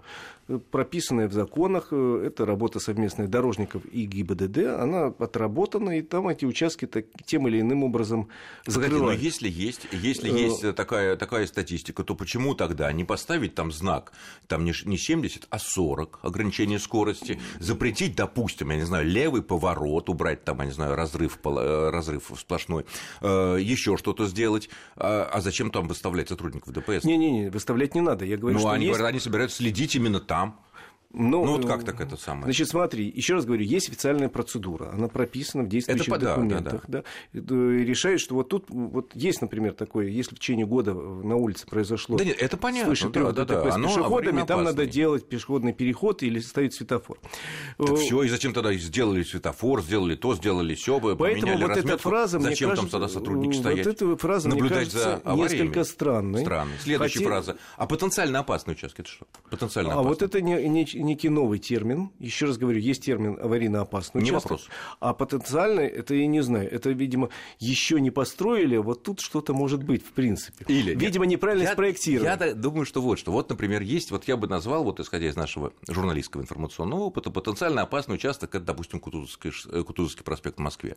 прописанная 0.72 1.28
в 1.28 1.34
законах. 1.34 1.92
Это 1.94 2.46
работа 2.46 2.80
совместная 2.80 3.28
дорожников 3.28 3.86
и 3.86 4.06
ГИБДД. 4.06 4.58
Она 4.80 5.08
отработана, 5.08 5.98
и 5.98 6.02
там 6.02 6.28
эти 6.28 6.46
участки 6.46 6.86
так- 6.88 7.06
тем 7.26 7.48
или 7.48 7.62
иным 7.62 7.84
образом 7.84 8.28
Но 9.16 9.18
закрывают. 9.18 9.24
если 9.24 9.50
есть, 9.50 9.88
если 9.92 10.30
Э, 10.32 10.38
есть 10.38 10.76
такая, 10.76 11.16
такая 11.16 11.46
статистика, 11.48 12.04
то 12.04 12.16
почему 12.16 12.56
тогда 12.56 12.92
не 12.92 13.04
поставить 13.04 13.56
там 13.56 13.72
знак, 13.72 14.12
там 14.48 14.64
не 14.66 14.74
ш- 14.74 14.88
не 14.88 14.98
70, 14.98 15.48
а 15.50 15.60
40, 15.60 16.20
ограничение 16.24 16.80
скорости, 16.80 17.40
запретить, 17.60 18.16
допустим, 18.16 18.72
я 18.72 18.78
не 18.78 18.84
знаю, 18.84 19.06
левый 19.08 19.42
поворот, 19.42 20.10
убрать 20.10 20.44
там, 20.44 20.60
я 20.60 20.66
не 20.66 20.72
знаю, 20.72 20.96
разрыв, 20.96 21.40
э, 21.44 21.90
разрыв 21.90 22.32
сплошной, 22.38 22.86
еще 23.22 23.98
что-то 23.98 24.28
сделать, 24.28 24.70
а 24.96 25.24
а 25.34 25.42
зачем 25.42 25.72
там 25.72 25.88
выставлять 25.88 26.30
сотрудников 26.30 26.72
ДПС? 26.74 27.04
Не-не-не, 27.04 27.50
выставлять 27.50 27.96
не 27.96 28.02
надо. 28.02 28.26
Я 28.26 28.38
говорю, 28.38 28.56
ну, 28.56 28.60
что 28.62 28.70
они 28.72 28.86
есть... 28.86 28.96
говорят, 28.98 29.10
они 29.12 29.20
собираются 29.20 29.58
следить 29.58 29.96
именно 29.96 30.20
там. 30.20 30.60
Ну, 31.16 31.46
Ну, 31.46 31.52
вот 31.58 31.66
э, 31.66 31.68
как 31.68 31.84
так 31.84 32.02
это 32.02 32.18
самое? 32.18 32.46
Значит, 32.46 32.70
смотри, 32.70 33.08
еще 33.08 33.36
раз 33.36 33.46
говорю, 33.46 33.64
есть 33.64 33.88
официальная 33.88 34.30
процедура, 34.30 34.90
она 34.94 35.08
прописана 35.08 35.64
в 35.64 35.68
действующих 35.70 36.08
Это 36.08 36.12
по- 36.12 36.18
да, 36.20 36.36
документах. 36.36 36.84
Да, 36.88 37.04
И 37.34 37.40
решает, 37.40 38.20
что 38.20 38.34
вот 38.34 38.50
тут 38.50 38.66
вот 38.70 39.12
есть, 39.14 39.40
например, 39.42 39.74
такое, 39.74 40.08
если 40.08 40.36
в 40.36 40.40
течение 40.40 40.66
года 40.66 40.96
на 40.96 41.36
улице 41.36 41.68
произошло 41.68 42.18
Да 42.18 42.24
нет, 42.26 42.38
это 42.42 42.58
понятно, 42.58 42.96
свыше 42.96 43.10
да, 43.10 43.32
да, 43.32 43.46
да, 43.46 43.62
ДТП 43.62 43.72
с 43.72 43.76
пешеходами, 43.76 44.42
там 44.44 44.64
надо 44.64 44.88
делать 44.88 45.28
пешеходный 45.30 45.72
переход 45.74 46.24
или 46.24 46.40
ставить 46.40 46.74
светофор. 46.74 47.20
Так 47.78 47.90
Э, 47.92 47.96
все, 47.96 48.24
и 48.24 48.28
зачем 48.30 48.52
тогда 48.54 48.74
сделали 48.74 49.22
светофор, 49.22 49.84
сделали 49.84 50.16
то, 50.16 50.34
сделали 50.34 50.74
все, 50.74 51.00
Поэтому 51.00 51.18
поменяли 51.20 51.62
вот 51.62 51.72
эта 51.72 51.82
разметку? 51.82 52.10
фраза, 52.10 52.40
мне 52.40 52.50
Зачем 52.50 52.70
кажется, 52.70 52.90
там 52.92 53.02
тогда 53.02 53.14
сотрудники 53.14 53.54
вот 53.58 53.62
стоять? 53.62 53.86
эта 53.86 54.18
фраза, 54.18 54.50
мне 54.50 54.68
кажется, 54.68 54.98
за 54.98 55.14
авариями? 55.18 55.62
несколько 55.68 55.84
странной. 55.84 56.42
Странно. 56.42 56.72
Следующая 56.82 57.20
Хотя- 57.20 57.30
фраза. 57.30 57.58
А 57.78 57.86
потенциально 57.86 58.40
опасный 58.40 58.74
участок 58.74 59.02
это 59.02 59.10
что? 59.10 59.26
Потенциально 59.52 59.94
А 59.94 59.98
вот 60.02 60.22
опасный. 60.24 60.28
это 60.28 60.42
не, 60.42 60.70
не- 60.70 61.03
некий 61.04 61.30
новый 61.30 61.60
термин. 61.60 62.12
Еще 62.20 62.46
раз 62.46 62.58
говорю, 62.58 62.80
есть 62.80 63.04
термин 63.04 63.38
аварийно 63.42 63.82
опасный 63.82 64.22
Не 64.22 64.32
вопрос. 64.32 64.68
А 65.00 65.14
потенциальный, 65.14 65.88
это 65.88 66.16
я 66.16 66.28
не 66.28 66.42
знаю. 66.42 66.72
Это, 66.72 66.90
видимо, 66.90 67.30
еще 67.60 68.00
не 68.02 68.12
построили, 68.12 68.78
вот 68.78 69.04
тут 69.04 69.20
что-то 69.20 69.54
может 69.54 69.84
быть, 69.84 70.04
в 70.06 70.12
принципе. 70.12 70.66
Или, 70.68 70.96
видимо, 70.96 71.26
нет, 71.26 71.34
неправильно 71.34 71.64
я, 71.64 71.74
спроектировано. 71.74 72.46
Я 72.46 72.54
думаю, 72.54 72.86
что 72.86 73.02
вот 73.02 73.20
что. 73.20 73.32
Вот, 73.32 73.50
например, 73.50 73.82
есть, 73.82 74.12
вот 74.12 74.28
я 74.28 74.38
бы 74.38 74.48
назвал, 74.48 74.84
вот 74.84 75.00
исходя 75.00 75.28
из 75.28 75.36
нашего 75.36 75.74
журналистского 75.88 76.42
информационного 76.42 77.02
опыта, 77.02 77.32
потенциально 77.32 77.82
опасный 77.82 78.16
участок, 78.16 78.56
это, 78.56 78.66
допустим, 78.66 79.00
Кутузовский, 79.00 79.52
э, 79.72 79.84
Кутузовский 79.84 80.24
проспект 80.24 80.58
в 80.58 80.62
Москве. 80.62 80.96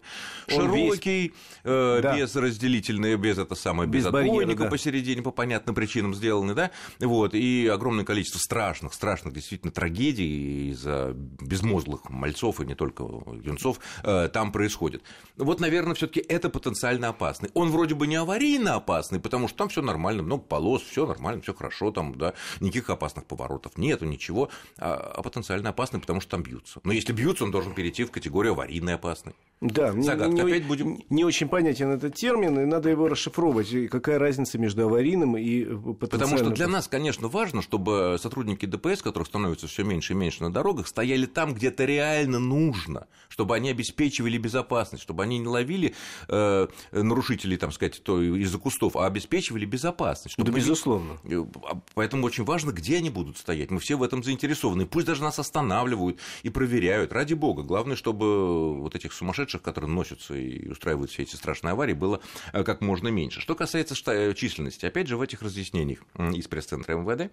Он 0.53 0.63
Широкий, 0.63 1.23
весь... 1.23 1.33
э, 1.65 2.01
да. 2.03 2.17
без 2.17 2.35
разделительной, 2.37 3.17
без 3.17 3.39
это 3.39 3.55
самое, 3.55 3.89
без, 3.89 4.05
без 4.05 4.07
отбойника 4.07 4.65
да. 4.65 4.71
посередине, 4.71 5.23
по 5.23 5.31
понятным 5.31 5.75
причинам 5.75 6.15
сделаны, 6.15 6.55
да, 6.55 6.71
вот, 7.01 7.35
и 7.35 7.67
огромное 7.67 8.05
количество 8.05 8.39
страшных, 8.39 8.95
страшных 8.95 9.35
действительно 9.35 9.73
трагедий 9.73 9.96
из-за 10.05 11.13
безмозглых 11.15 12.09
мальцов 12.11 12.61
и 12.61 12.67
не 12.67 12.75
только 12.75 13.05
юнцов 13.43 13.81
э, 14.03 14.29
там 14.29 14.53
происходит. 14.53 15.03
Вот, 15.37 15.61
наверное, 15.61 15.95
все 15.95 16.07
таки 16.07 16.21
это 16.21 16.49
потенциально 16.49 17.09
опасный. 17.09 17.51
Он 17.55 17.71
вроде 17.71 17.95
бы 17.95 18.07
не 18.07 18.17
аварийно 18.17 18.75
опасный, 18.75 19.21
потому 19.21 19.49
что 19.49 19.59
там 19.59 19.69
все 19.69 19.83
нормально, 19.83 20.23
много 20.23 20.43
полос, 20.43 20.83
все 20.83 21.07
нормально, 21.07 21.43
все 21.43 21.55
хорошо, 21.55 21.91
там, 21.91 22.15
да, 22.17 22.35
никаких 22.61 22.91
опасных 22.91 23.27
поворотов 23.27 23.77
нету, 23.79 24.05
ничего, 24.05 24.51
а, 24.79 25.15
а 25.17 25.23
потенциально 25.23 25.71
опасный, 25.71 26.01
потому 26.01 26.21
что 26.21 26.33
там 26.33 26.43
бьются. 26.43 26.81
Но 26.85 26.93
если 26.93 27.13
бьются, 27.13 27.45
он 27.45 27.51
должен 27.51 27.75
перейти 27.75 28.05
в 28.05 28.11
категорию 28.11 28.53
аварийный 28.53 28.95
опасный. 28.95 29.35
Да, 29.63 29.91
Загадка. 29.93 30.35
Не, 30.35 30.41
опять 30.43 30.67
будем... 30.67 30.99
не 31.09 31.25
очень 31.25 31.49
понятен 31.49 31.91
этот 31.91 32.15
термин, 32.15 32.61
и 32.61 32.67
надо 32.67 32.91
его 32.91 33.09
расшифровывать. 33.09 33.89
Какая 33.89 34.19
разница 34.19 34.59
между 34.59 34.85
аварийным 34.85 35.39
и 35.39 35.65
потенциальным? 35.65 36.09
Потому 36.09 36.37
что 36.37 36.51
для 36.51 36.69
нас, 36.69 36.89
конечно, 36.89 37.29
важно, 37.29 37.63
чтобы 37.63 38.19
сотрудники 38.21 38.67
ДПС, 38.67 39.01
которых 39.01 39.29
становится 39.29 39.67
все 39.67 39.83
меньше 39.83 40.13
и 40.13 40.17
меньше 40.17 40.43
на 40.43 40.53
дорогах, 40.53 40.87
стояли 40.87 41.25
там, 41.25 41.55
где 41.55 41.69
это 41.69 41.87
реально 41.87 42.39
нужно, 42.39 43.07
чтобы 43.31 43.57
они 43.57 43.71
обеспечивали 43.71 44.37
безопасность, 44.37 45.03
чтобы 45.03 45.23
они 45.23 45.39
не 45.39 45.49
ловили 45.49 45.95
э, 46.29 46.67
нарушителей, 46.93 47.57
там 47.57 47.73
сказать, 47.73 48.03
то 48.03 48.21
из-за 48.21 48.59
кустов, 48.59 48.95
а 48.95 49.07
обеспечивали 49.07 49.65
безопасность. 49.65 50.35
Чтобы 50.35 50.51
да, 50.51 50.57
безусловно. 50.59 51.19
Э, 51.25 51.43
а, 51.65 51.81
поэтому 51.95 52.27
очень 52.27 52.45
важно, 52.45 52.73
где 52.73 52.99
они 52.99 53.09
будут 53.09 53.39
стоять. 53.39 53.71
Мы 53.71 53.81
все 53.81 53.97
в 53.97 54.03
этом 54.03 54.23
заинтересованы. 54.23 54.85
Пусть 54.85 55.07
даже 55.07 55.23
нас 55.23 55.39
останавливают 55.39 56.19
и 56.43 56.51
проверяют. 56.51 57.11
Ради 57.15 57.33
бога. 57.33 57.63
Главное, 57.63 57.97
чтобы 57.97 58.79
вот 58.83 58.95
этих 58.95 59.15
сумасшедших 59.15 59.46
сумасшедших, 59.47 59.63
которые 59.63 59.91
носятся 59.91 60.35
и 60.35 60.69
устраивают 60.69 61.11
все 61.11 61.23
эти 61.23 61.37
страшные 61.37 61.73
аварии, 61.73 61.95
было 61.95 62.21
э, 62.53 62.65
как 62.65 62.81
можно 62.81 63.09
меньше. 63.09 63.41
Что 63.41 63.55
касается 63.55 63.95
э, 64.13 64.35
численности, 64.35 64.87
опять 64.87 65.07
же, 65.07 65.17
в 65.17 65.23
этих 65.23 65.43
разъяснениях 65.43 66.01
из 66.35 66.49
пресс-центра 66.49 66.97
МВД 66.97 67.33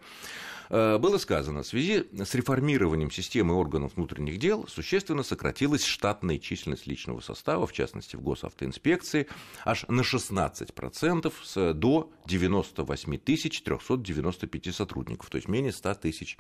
э, 0.69 0.97
было 0.97 1.17
сказано, 1.17 1.63
в 1.63 1.67
связи 1.67 2.05
с 2.13 2.35
реформированием 2.35 3.11
системы 3.11 3.55
органов 3.55 3.93
внутренних 3.95 4.37
дел 4.37 4.67
существенно 4.67 5.23
сократилась 5.23 5.85
штатная 5.85 6.39
численность 6.39 6.87
личного 6.87 7.21
состава, 7.21 7.65
в 7.65 7.73
частности, 7.73 8.15
в 8.15 8.21
госавтоинспекции, 8.21 9.27
аж 9.65 9.85
на 9.87 10.01
16% 10.01 11.33
с, 11.43 11.73
до 11.73 12.11
98 12.27 13.17
395 13.17 14.75
сотрудников, 14.75 15.29
то 15.29 15.37
есть 15.37 15.47
менее 15.47 15.71
100 15.71 15.93
тысяч 15.95 16.37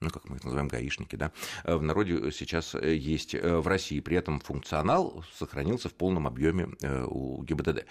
ну, 0.00 0.10
как 0.10 0.28
мы 0.28 0.36
их 0.36 0.44
называем, 0.44 0.68
гаишники, 0.68 1.16
да, 1.16 1.32
в 1.64 1.82
народе 1.82 2.30
сейчас 2.30 2.74
э, 2.74 2.94
есть 2.94 3.34
э, 3.34 3.58
в 3.58 3.66
России. 3.66 4.00
При 4.00 4.16
этом 4.16 4.40
функционал 4.40 5.24
сохранился 5.34 5.88
в 5.88 5.94
полном 5.94 6.26
объеме 6.26 6.68
э, 6.82 7.04
у 7.08 7.42
ГИБДД. 7.42 7.86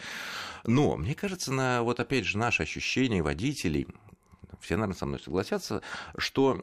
Но, 0.66 0.96
мне 0.96 1.16
кажется, 1.16 1.52
на, 1.52 1.82
вот 1.82 2.00
опять 2.00 2.26
же, 2.26 2.38
наше 2.38 2.64
ощущение 2.64 3.24
водителей, 3.24 3.88
все, 4.60 4.76
наверное, 4.76 4.98
со 4.98 5.06
мной 5.06 5.20
согласятся, 5.20 5.82
что 6.18 6.56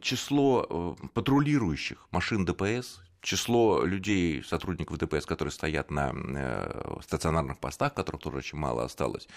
число 0.00 0.96
патрулирующих 1.12 2.06
машин 2.10 2.44
ДПС 2.44 3.00
число 3.20 3.84
людей, 3.84 4.42
сотрудников 4.44 4.98
ДПС, 4.98 5.26
которые 5.26 5.52
стоят 5.52 5.90
на 5.90 6.14
стационарных 7.02 7.58
постах, 7.58 7.94
которых 7.94 8.20
тоже 8.20 8.38
очень 8.38 8.58
мало 8.58 8.84
осталось, 8.84 9.28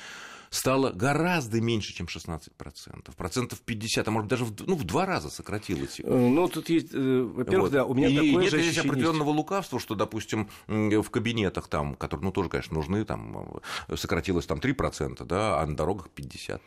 стало 0.50 0.92
гораздо 0.92 1.62
меньше, 1.62 1.94
чем 1.94 2.08
16%. 2.08 3.16
Процентов 3.16 3.62
50, 3.62 4.08
а 4.08 4.12
может 4.12 4.30
даже 4.30 4.46
в, 4.46 4.54
ну, 4.66 4.76
в 4.76 4.84
два 4.84 5.06
раза 5.06 5.30
сократилось. 5.30 6.00
Э, 6.00 6.04
ну, 6.10 6.48
тут 6.48 6.70
есть, 6.70 6.90
э, 6.94 7.22
во-первых, 7.22 7.70
вот. 7.70 7.72
да, 7.72 7.86
у 7.86 7.94
меня 7.94 8.08
и 8.08 8.16
такое 8.16 8.44
нет 8.44 8.52
же 8.52 8.62
здесь 8.62 8.78
определенного 8.78 9.30
лукавства, 9.30 9.80
что, 9.80 9.96
допустим, 9.96 10.50
в 10.68 11.10
кабинетах, 11.10 11.68
там, 11.68 11.96
которые, 11.96 12.26
ну, 12.26 12.32
тоже, 12.32 12.50
конечно, 12.50 12.76
нужны, 12.76 13.06
там, 13.06 13.62
сократилось 13.96 14.46
там 14.46 14.60
3%, 14.60 15.26
да, 15.26 15.62
а 15.62 15.66
на 15.66 15.76
дорогах 15.76 16.10
50%. 16.16 16.60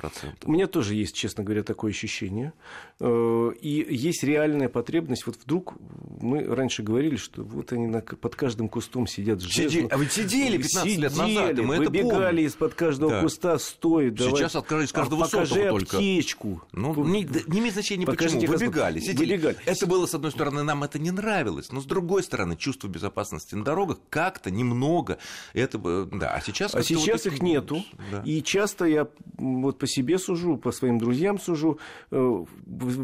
У 0.44 0.52
меня 0.52 0.66
тоже 0.66 0.94
есть, 0.94 1.14
честно 1.14 1.44
говоря, 1.44 1.62
такое 1.62 1.90
ощущение. 1.90 2.52
Э, 3.00 3.52
и 3.60 3.94
есть 3.94 4.22
реальная 4.22 4.68
потребность. 4.68 5.26
Вот 5.26 5.36
вдруг 5.36 5.74
мы 6.20 6.44
раньше 6.44 6.82
говорили, 6.82 7.16
что 7.16 7.42
вот 7.42 7.72
они 7.72 7.86
на, 7.86 8.00
под 8.00 8.36
каждым 8.36 8.68
кустом 8.68 9.06
сидят 9.06 9.42
Сиди... 9.42 9.86
А 9.90 9.96
вы 9.96 10.06
сидели 10.06 10.58
15 10.58 10.82
сидели, 10.82 11.02
лет 11.02 11.16
назад, 11.16 11.58
и 11.58 11.62
мы 11.62 11.78
выбегали 11.78 12.42
из-под 12.42 12.74
каждого 12.74 13.12
да. 13.12 13.20
куста 13.22 13.58
стоит. 13.70 14.18
Сейчас 14.18 14.52
давай. 14.52 14.62
открылись 14.62 14.92
каждого 14.92 15.24
а 15.24 15.28
покажи 15.28 15.68
только. 15.68 15.96
аптечку. 15.96 16.62
Ну, 16.72 17.04
не, 17.04 17.22
не 17.46 17.60
имеет 17.60 17.74
значения, 17.74 18.06
Покажите, 18.06 18.46
почему. 18.46 18.58
Выбегали, 18.58 19.00
сидели. 19.00 19.32
Выбегали. 19.32 19.56
Это 19.64 19.86
было, 19.86 20.06
с 20.06 20.14
одной 20.14 20.30
стороны, 20.30 20.62
нам 20.62 20.84
это 20.84 20.98
не 20.98 21.10
нравилось, 21.10 21.72
но 21.72 21.80
с 21.80 21.84
другой 21.84 22.22
стороны, 22.22 22.56
чувство 22.56 22.88
безопасности 22.88 23.54
на 23.54 23.64
дорогах 23.64 23.98
как-то 24.10 24.50
немного. 24.50 25.18
Это, 25.54 25.78
да, 25.78 26.34
а 26.34 26.40
сейчас... 26.40 26.74
А 26.74 26.82
сейчас 26.82 27.24
вот 27.24 27.32
их 27.32 27.42
нету. 27.42 27.84
Да. 28.10 28.22
И 28.24 28.42
часто 28.42 28.84
я 28.84 29.08
вот 29.38 29.78
по 29.78 29.86
себе 29.86 30.18
сужу, 30.18 30.56
по 30.56 30.72
своим 30.72 30.98
друзьям 30.98 31.38
сужу, 31.40 31.78
э, 32.10 32.44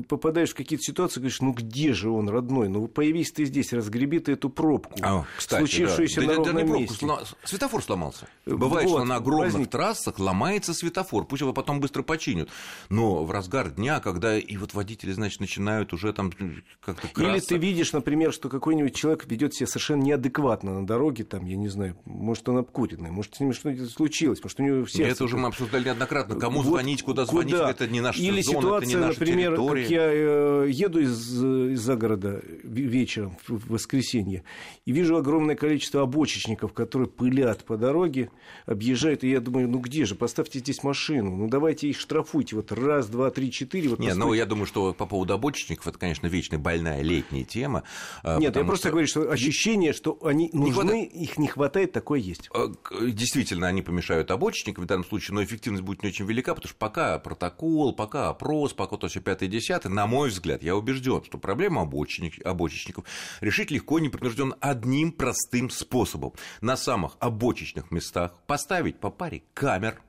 попадаешь 0.08 0.50
в 0.50 0.54
какие-то 0.54 0.84
ситуации, 0.84 1.20
говоришь, 1.20 1.40
ну 1.40 1.52
где 1.52 1.92
же 1.92 2.10
он, 2.10 2.28
родной? 2.28 2.68
Ну 2.68 2.86
появись 2.88 3.32
ты 3.32 3.44
здесь, 3.44 3.72
разгреби 3.72 4.18
ты 4.18 4.32
эту 4.32 4.50
пробку, 4.50 4.98
а, 5.02 5.24
кстати, 5.36 5.60
случившуюся 5.60 6.20
да. 6.20 6.26
на 6.26 6.32
да, 6.32 6.36
ровном 6.36 6.66
да, 6.66 6.78
месте. 6.78 7.06
Светофор 7.44 7.82
сломался. 7.82 8.26
Бывает, 8.44 8.88
вот, 8.88 8.98
что 8.98 9.04
на 9.04 9.16
огромных 9.16 9.52
праздник... 9.52 9.70
трассах 9.70 10.18
ломается 10.18 10.55
ломается 10.56 10.74
светофор, 10.74 11.26
пусть 11.26 11.42
его 11.42 11.52
потом 11.52 11.80
быстро 11.80 12.02
починят. 12.02 12.48
Но 12.88 13.24
в 13.24 13.30
разгар 13.30 13.70
дня, 13.70 14.00
когда 14.00 14.38
и 14.38 14.56
вот 14.56 14.74
водители, 14.74 15.12
значит, 15.12 15.40
начинают 15.40 15.92
уже 15.92 16.12
там 16.12 16.32
как-то 16.80 17.08
красться. 17.08 17.22
Или 17.22 17.40
ты 17.40 17.66
видишь, 17.66 17.92
например, 17.92 18.32
что 18.32 18.48
какой-нибудь 18.48 18.94
человек 18.94 19.26
ведет 19.26 19.54
себя 19.54 19.66
совершенно 19.66 20.02
неадекватно 20.02 20.80
на 20.80 20.86
дороге, 20.86 21.24
там, 21.24 21.44
я 21.46 21.56
не 21.56 21.68
знаю, 21.68 21.96
может, 22.04 22.48
он 22.48 22.58
обкуренный, 22.58 23.10
может, 23.10 23.34
с 23.34 23.40
ним 23.40 23.52
что-то 23.52 23.86
случилось, 23.86 24.42
может, 24.42 24.60
у 24.60 24.62
него 24.62 24.86
сердце... 24.86 25.12
Это 25.12 25.24
уже 25.24 25.36
мы 25.36 25.48
обсуждали 25.48 25.84
неоднократно. 25.84 26.36
Кому 26.36 26.62
вот 26.62 26.66
звонить, 26.66 27.02
куда 27.02 27.26
звонить, 27.26 27.52
куда? 27.52 27.70
это 27.70 27.86
не 27.86 28.00
наша 28.00 28.20
Или 28.20 28.40
зона, 28.40 28.60
ситуация, 28.60 28.88
это 28.88 28.98
не 28.98 29.06
наша 29.06 29.20
например, 29.20 29.50
территория. 29.50 29.82
как 29.82 29.90
я 29.90 30.12
э, 30.12 30.70
еду 30.70 31.00
из, 31.00 31.44
из-за 31.44 31.96
города 31.96 32.40
вечером 32.64 33.36
в 33.46 33.72
воскресенье 33.72 34.44
и 34.84 34.92
вижу 34.92 35.16
огромное 35.16 35.56
количество 35.56 36.02
обочечников, 36.02 36.72
которые 36.72 37.08
пылят 37.08 37.64
по 37.64 37.76
дороге, 37.76 38.30
объезжают, 38.64 39.24
и 39.24 39.30
я 39.30 39.40
думаю, 39.40 39.68
ну 39.68 39.78
где 39.78 40.04
же, 40.04 40.14
поставьте 40.46 40.58
здесь 40.60 40.82
машину. 40.82 41.36
Ну, 41.36 41.48
давайте 41.48 41.88
их 41.88 41.98
штрафуйте. 41.98 42.56
Вот 42.56 42.70
раз, 42.72 43.08
два, 43.08 43.30
три, 43.30 43.50
четыре. 43.50 43.88
Вот 43.88 43.98
Нет, 43.98 44.16
ну, 44.16 44.32
я 44.32 44.46
думаю, 44.46 44.66
что 44.66 44.94
по 44.94 45.06
поводу 45.06 45.34
обочечников, 45.34 45.88
это, 45.88 45.98
конечно, 45.98 46.26
вечная 46.28 46.58
больная 46.58 47.02
летняя 47.02 47.44
тема. 47.44 47.82
А, 48.22 48.38
Нет, 48.38 48.54
я 48.54 48.64
просто 48.64 48.88
что... 48.88 48.90
говорю, 48.90 49.06
что 49.08 49.30
ощущение, 49.30 49.92
что 49.92 50.18
они 50.24 50.50
нужны, 50.52 50.64
не 50.64 50.72
хватает... 50.72 51.12
их 51.12 51.38
не 51.38 51.48
хватает, 51.48 51.92
такое 51.92 52.20
есть. 52.20 52.48
А, 52.54 52.72
действительно, 53.00 53.66
они 53.66 53.82
помешают 53.82 54.30
обочечникам 54.30 54.84
в 54.84 54.86
данном 54.86 55.04
случае, 55.04 55.34
но 55.34 55.42
эффективность 55.42 55.82
будет 55.82 56.02
не 56.02 56.10
очень 56.10 56.26
велика, 56.26 56.54
потому 56.54 56.68
что 56.68 56.78
пока 56.78 57.18
протокол, 57.18 57.92
пока 57.92 58.28
опрос, 58.28 58.72
пока 58.72 58.96
то 58.96 59.08
все 59.08 59.20
пятое, 59.20 59.48
десятое, 59.48 59.92
на 59.92 60.06
мой 60.06 60.28
взгляд, 60.28 60.62
я 60.62 60.76
убежден, 60.76 61.24
что 61.24 61.38
проблему 61.38 61.80
обочечник, 61.80 62.44
обочечников 62.46 63.04
решить 63.40 63.70
легко, 63.70 63.98
непринужденно 63.98 64.56
одним 64.60 65.12
простым 65.12 65.70
способом. 65.70 66.32
На 66.60 66.76
самых 66.76 67.16
обочечных 67.18 67.90
местах 67.90 68.32
поставить 68.46 69.00
по 69.00 69.10
паре 69.10 69.42
камер, 69.54 70.00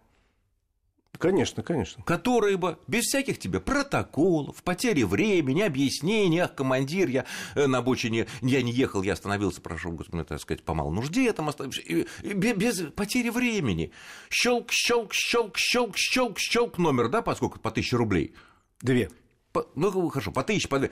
Конечно, 1.17 1.63
конечно. 1.63 2.03
Которые 2.03 2.57
бы 2.57 2.77
без 2.87 3.05
всяких 3.05 3.39
тебе 3.39 3.59
протоколов, 3.59 4.61
потери 4.63 5.03
времени, 5.03 5.61
объяснений, 5.61 6.39
ах, 6.39 6.53
командир, 6.53 7.09
я 7.09 7.25
э, 7.55 7.67
на 7.67 7.79
обочине, 7.79 8.27
я 8.41 8.61
не 8.61 8.71
ехал, 8.71 9.01
я 9.01 9.13
остановился, 9.13 9.61
прошу, 9.61 9.91
господи, 9.91 10.23
так 10.23 10.39
сказать, 10.39 10.63
по 10.63 10.73
малой 10.73 10.93
нужде, 10.93 11.23
я 11.23 11.33
там 11.33 11.49
остановился, 11.49 11.81
без 12.23 12.81
потери 12.95 13.29
времени. 13.29 13.91
Щелк, 14.29 14.71
щелк, 14.71 15.13
щелк, 15.13 15.57
щелк, 15.57 15.97
щелк, 15.97 16.39
щелк 16.39 16.77
номер, 16.77 17.09
да, 17.09 17.21
поскольку 17.21 17.59
по 17.59 17.71
тысяче 17.71 17.97
рублей? 17.97 18.35
Две. 18.81 19.09
По, 19.51 19.67
ну, 19.75 20.09
хорошо, 20.09 20.31
по 20.31 20.43
тысяче, 20.43 20.67
по 20.67 20.79
две. 20.79 20.91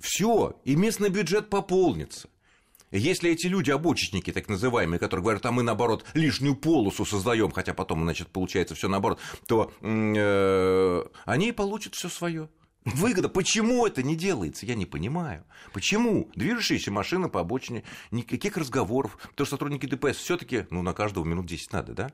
Все, 0.00 0.56
и 0.64 0.76
местный 0.76 1.10
бюджет 1.10 1.50
пополнится. 1.50 2.28
Если 2.90 3.30
эти 3.30 3.46
люди, 3.46 3.70
обочечники 3.70 4.32
так 4.32 4.48
называемые, 4.48 4.98
которые 4.98 5.22
говорят, 5.22 5.46
а 5.46 5.52
мы 5.52 5.62
наоборот 5.62 6.04
лишнюю 6.14 6.56
полосу 6.56 7.04
создаем, 7.04 7.50
хотя 7.50 7.74
потом, 7.74 8.02
значит, 8.02 8.28
получается 8.28 8.74
все 8.74 8.88
наоборот, 8.88 9.18
то 9.46 9.72
э, 9.80 11.04
они 11.24 11.52
получат 11.52 11.94
все 11.94 12.08
свое. 12.08 12.48
Выгода. 12.84 13.28
Почему 13.28 13.86
это 13.86 14.02
не 14.02 14.16
делается, 14.16 14.64
я 14.64 14.74
не 14.74 14.86
понимаю. 14.86 15.44
Почему? 15.72 16.30
Движущаяся 16.34 16.90
машина 16.90 17.28
по 17.28 17.40
обочине, 17.40 17.84
никаких 18.10 18.56
разговоров. 18.56 19.18
Потому 19.20 19.46
что 19.46 19.56
сотрудники 19.56 19.86
ДПС 19.86 20.16
все 20.16 20.36
таки 20.36 20.66
ну, 20.70 20.82
на 20.82 20.94
каждого 20.94 21.24
минут 21.24 21.46
10 21.46 21.72
надо, 21.72 21.92
да? 21.92 22.12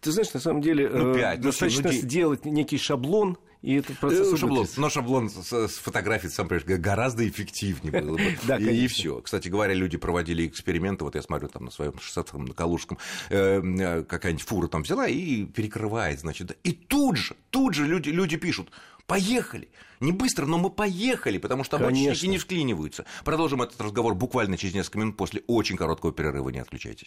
Ты 0.00 0.12
знаешь, 0.12 0.32
на 0.32 0.40
самом 0.40 0.62
деле 0.62 0.88
ну, 0.88 1.14
5, 1.14 1.40
достаточно 1.40 1.90
ну, 1.90 1.92
сделать 1.92 2.44
некий 2.44 2.78
шаблон, 2.78 3.38
и 3.62 3.74
этот 3.74 3.98
процесс 3.98 4.32
э, 4.32 4.36
шаблон, 4.36 4.66
Но 4.76 4.90
шаблон 4.90 5.28
с, 5.28 5.52
с 5.52 5.78
фотографией, 5.78 6.30
сам 6.30 6.46
понимаешь, 6.46 6.80
гораздо 6.80 7.28
эффективнее 7.28 8.00
было 8.00 8.16
бы. 8.16 8.38
да, 8.46 8.58
и, 8.58 8.84
и 8.84 8.86
все. 8.86 9.20
Кстати 9.20 9.48
говоря, 9.48 9.74
люди 9.74 9.96
проводили 9.96 10.46
эксперименты, 10.46 11.04
вот 11.04 11.16
я 11.16 11.22
смотрю 11.22 11.48
там 11.48 11.64
на 11.64 11.70
своем 11.70 11.98
60 11.98 12.32
на 12.34 12.54
Калужском, 12.54 12.98
э, 13.30 13.60
э, 13.60 14.02
какая-нибудь 14.04 14.46
фура 14.46 14.68
там 14.68 14.82
взяла 14.82 15.08
и 15.08 15.44
перекрывает, 15.46 16.20
значит. 16.20 16.56
И 16.62 16.72
тут 16.72 17.16
же, 17.16 17.34
тут 17.50 17.74
же 17.74 17.86
люди, 17.86 18.10
люди 18.10 18.36
пишут, 18.36 18.70
поехали. 19.06 19.68
Не 19.98 20.12
быстро, 20.12 20.46
но 20.46 20.58
мы 20.58 20.70
поехали, 20.70 21.38
потому 21.38 21.64
что 21.64 21.76
обочинники 21.76 22.26
не 22.26 22.38
вклиниваются. 22.38 23.04
Продолжим 23.24 23.62
этот 23.62 23.80
разговор 23.80 24.14
буквально 24.14 24.58
через 24.58 24.74
несколько 24.74 24.98
минут 24.98 25.16
после 25.16 25.42
очень 25.46 25.76
короткого 25.76 26.12
перерыва. 26.12 26.50
Не 26.50 26.60
отключайтесь. 26.60 27.06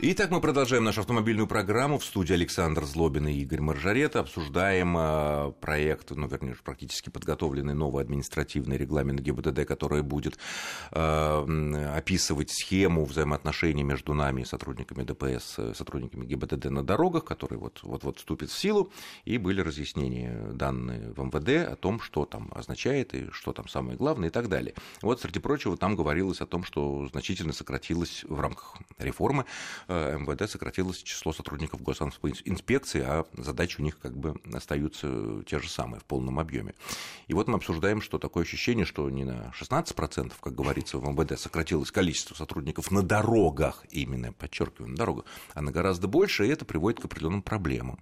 Итак, 0.00 0.30
мы 0.30 0.40
продолжаем 0.40 0.84
нашу 0.84 1.00
автомобильную 1.00 1.48
программу. 1.48 1.98
В 1.98 2.04
студии 2.04 2.32
Александр 2.32 2.84
Злобин 2.84 3.26
и 3.26 3.32
Игорь 3.32 3.60
Маржарет. 3.60 4.14
Обсуждаем 4.14 4.96
э, 4.96 5.52
проект, 5.60 6.12
ну, 6.12 6.28
вернее, 6.28 6.54
практически 6.62 7.10
подготовленный 7.10 7.74
новый 7.74 8.04
административный 8.04 8.76
регламент 8.76 9.18
ГИБДД, 9.18 9.66
который 9.66 10.04
будет 10.04 10.38
э, 10.92 11.92
описывать 11.96 12.52
схему 12.52 13.06
взаимоотношений 13.06 13.82
между 13.82 14.14
нами, 14.14 14.44
сотрудниками 14.44 15.02
ДПС, 15.02 15.54
э, 15.58 15.74
сотрудниками 15.74 16.26
ГИБДД 16.26 16.66
на 16.66 16.84
дорогах, 16.84 17.24
который 17.24 17.58
вот-вот 17.58 18.18
вступит 18.18 18.50
в 18.50 18.56
силу. 18.56 18.92
И 19.24 19.36
были 19.36 19.62
разъяснения 19.62 20.52
данные 20.52 21.10
в 21.10 21.24
МВД 21.24 21.72
о 21.72 21.74
том, 21.74 21.98
что 21.98 22.24
там 22.24 22.52
означает 22.54 23.14
и 23.14 23.32
что 23.32 23.52
там 23.52 23.66
самое 23.66 23.98
главное 23.98 24.28
и 24.28 24.32
так 24.32 24.48
далее. 24.48 24.74
Вот, 25.02 25.20
среди 25.20 25.40
прочего, 25.40 25.76
там 25.76 25.96
говорилось 25.96 26.40
о 26.40 26.46
том, 26.46 26.62
что 26.62 27.08
значительно 27.08 27.52
сократилось 27.52 28.24
в 28.28 28.38
рамках 28.38 28.76
реформы 28.98 29.44
Э, 29.87 29.87
МВД 29.88 30.50
сократилось 30.50 31.02
число 31.02 31.32
сотрудников 31.32 31.82
госинспекции, 31.82 33.00
а 33.00 33.26
задачи 33.32 33.80
у 33.80 33.82
них 33.82 33.98
как 33.98 34.16
бы 34.16 34.36
остаются 34.52 35.42
те 35.46 35.58
же 35.58 35.68
самые 35.68 36.00
в 36.00 36.04
полном 36.04 36.38
объеме. 36.38 36.74
И 37.26 37.34
вот 37.34 37.48
мы 37.48 37.56
обсуждаем, 37.56 38.02
что 38.02 38.18
такое 38.18 38.44
ощущение, 38.44 38.84
что 38.84 39.08
не 39.08 39.24
на 39.24 39.52
16%, 39.58 40.32
как 40.40 40.54
говорится 40.54 40.98
в 40.98 41.08
МВД, 41.08 41.38
сократилось 41.38 41.90
количество 41.90 42.34
сотрудников 42.34 42.90
на 42.90 43.02
дорогах, 43.02 43.84
именно, 43.90 44.32
подчеркиваю, 44.32 44.90
на 44.90 44.96
дорогах, 44.96 45.24
а 45.54 45.62
на 45.62 45.72
гораздо 45.72 46.06
больше, 46.06 46.46
и 46.46 46.50
это 46.50 46.64
приводит 46.64 47.00
к 47.00 47.06
определенным 47.06 47.42
проблемам. 47.42 47.98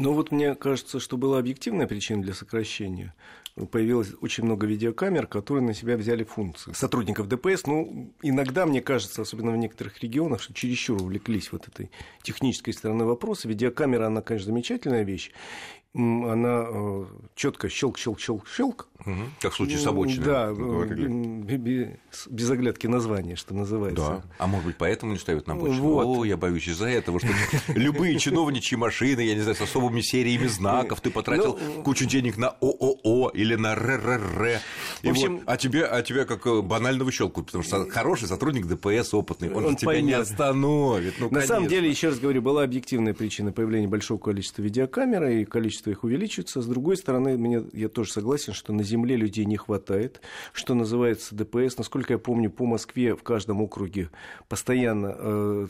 Ну 0.00 0.12
вот 0.12 0.30
мне 0.30 0.54
кажется, 0.54 1.00
что 1.00 1.16
была 1.16 1.40
объективная 1.40 1.88
причина 1.88 2.22
для 2.22 2.32
сокращения 2.32 3.16
появилось 3.72 4.12
очень 4.20 4.44
много 4.44 4.64
видеокамер, 4.64 5.26
которые 5.26 5.64
на 5.64 5.74
себя 5.74 5.96
взяли 5.96 6.22
функции 6.22 6.72
сотрудников 6.72 7.26
ДПС. 7.26 7.66
Ну, 7.66 8.14
иногда, 8.22 8.64
мне 8.64 8.80
кажется, 8.80 9.22
особенно 9.22 9.50
в 9.50 9.56
некоторых 9.56 10.00
регионах, 10.00 10.40
что 10.40 10.54
чересчур 10.54 11.02
увлеклись 11.02 11.50
вот 11.50 11.66
этой 11.66 11.90
технической 12.22 12.74
стороны 12.74 13.06
вопроса. 13.06 13.48
Видеокамера, 13.48 14.06
она, 14.06 14.22
конечно, 14.22 14.52
замечательная 14.52 15.02
вещь 15.02 15.32
она 15.94 16.66
э, 16.68 17.04
четко 17.34 17.68
щелк, 17.68 17.98
щелк, 17.98 18.20
щелк, 18.20 18.46
щелк. 18.48 18.88
Угу. 19.06 19.22
Как 19.40 19.52
в 19.52 19.56
случае 19.56 19.78
с 19.78 19.86
обочиной. 19.86 20.24
Да, 20.24 20.52
без 22.28 22.50
оглядки 22.50 22.86
названия, 22.86 23.36
что 23.36 23.54
называется. 23.54 24.04
Да. 24.04 24.22
А 24.38 24.46
может 24.46 24.66
быть, 24.66 24.76
поэтому 24.76 25.12
не 25.12 25.18
ставят 25.18 25.46
на 25.46 25.54
обочину? 25.54 25.82
Вот. 25.82 26.06
О, 26.06 26.24
я 26.24 26.36
боюсь 26.36 26.66
из-за 26.68 26.88
этого, 26.88 27.20
что 27.20 27.28
любые 27.74 28.18
чиновничьи 28.18 28.76
машины, 28.76 29.20
я 29.20 29.34
не 29.34 29.40
знаю, 29.40 29.56
с 29.56 29.60
особыми 29.60 30.00
сериями 30.00 30.46
знаков, 30.46 31.00
ты 31.00 31.10
потратил 31.10 31.58
ну, 31.58 31.82
кучу 31.82 32.06
денег 32.06 32.36
на 32.36 32.48
ООО 32.48 33.30
или 33.30 33.54
на 33.54 33.74
РРР. 33.74 34.60
В 35.02 35.08
общем, 35.08 35.42
а 35.46 35.56
тебе, 35.56 35.84
а 35.84 36.02
тебя 36.02 36.24
как 36.24 36.46
э, 36.46 36.60
банального 36.60 37.10
щелку, 37.12 37.42
потому 37.42 37.64
что 37.64 37.88
хороший 37.88 38.28
сотрудник 38.28 38.66
ДПС 38.66 39.14
опытный, 39.14 39.50
он, 39.52 39.76
тебя 39.76 40.00
не 40.00 40.12
остановит. 40.12 41.14
Ну, 41.18 41.30
на 41.30 41.42
самом 41.42 41.68
деле, 41.68 41.88
еще 41.88 42.08
раз 42.08 42.18
говорю, 42.18 42.42
была 42.42 42.64
объективная 42.64 43.14
причина 43.14 43.52
появления 43.52 43.88
большого 43.88 44.18
количества 44.18 44.62
видеокамер 44.62 45.24
и 45.28 45.44
количество 45.44 45.77
количество 45.78 45.90
их 45.90 46.04
увеличится. 46.04 46.60
С 46.60 46.66
другой 46.66 46.96
стороны, 46.96 47.36
мне, 47.36 47.62
я 47.72 47.88
тоже 47.88 48.12
согласен, 48.12 48.52
что 48.52 48.72
на 48.72 48.82
земле 48.82 49.16
людей 49.16 49.44
не 49.44 49.56
хватает, 49.56 50.20
что 50.52 50.74
называется 50.74 51.34
ДПС. 51.34 51.78
Насколько 51.78 52.14
я 52.14 52.18
помню, 52.18 52.50
по 52.50 52.66
Москве 52.66 53.14
в 53.14 53.22
каждом 53.22 53.60
округе 53.60 54.10
постоянно 54.48 55.14
э, 55.16 55.66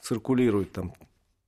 циркулирует 0.00 0.72
там 0.72 0.92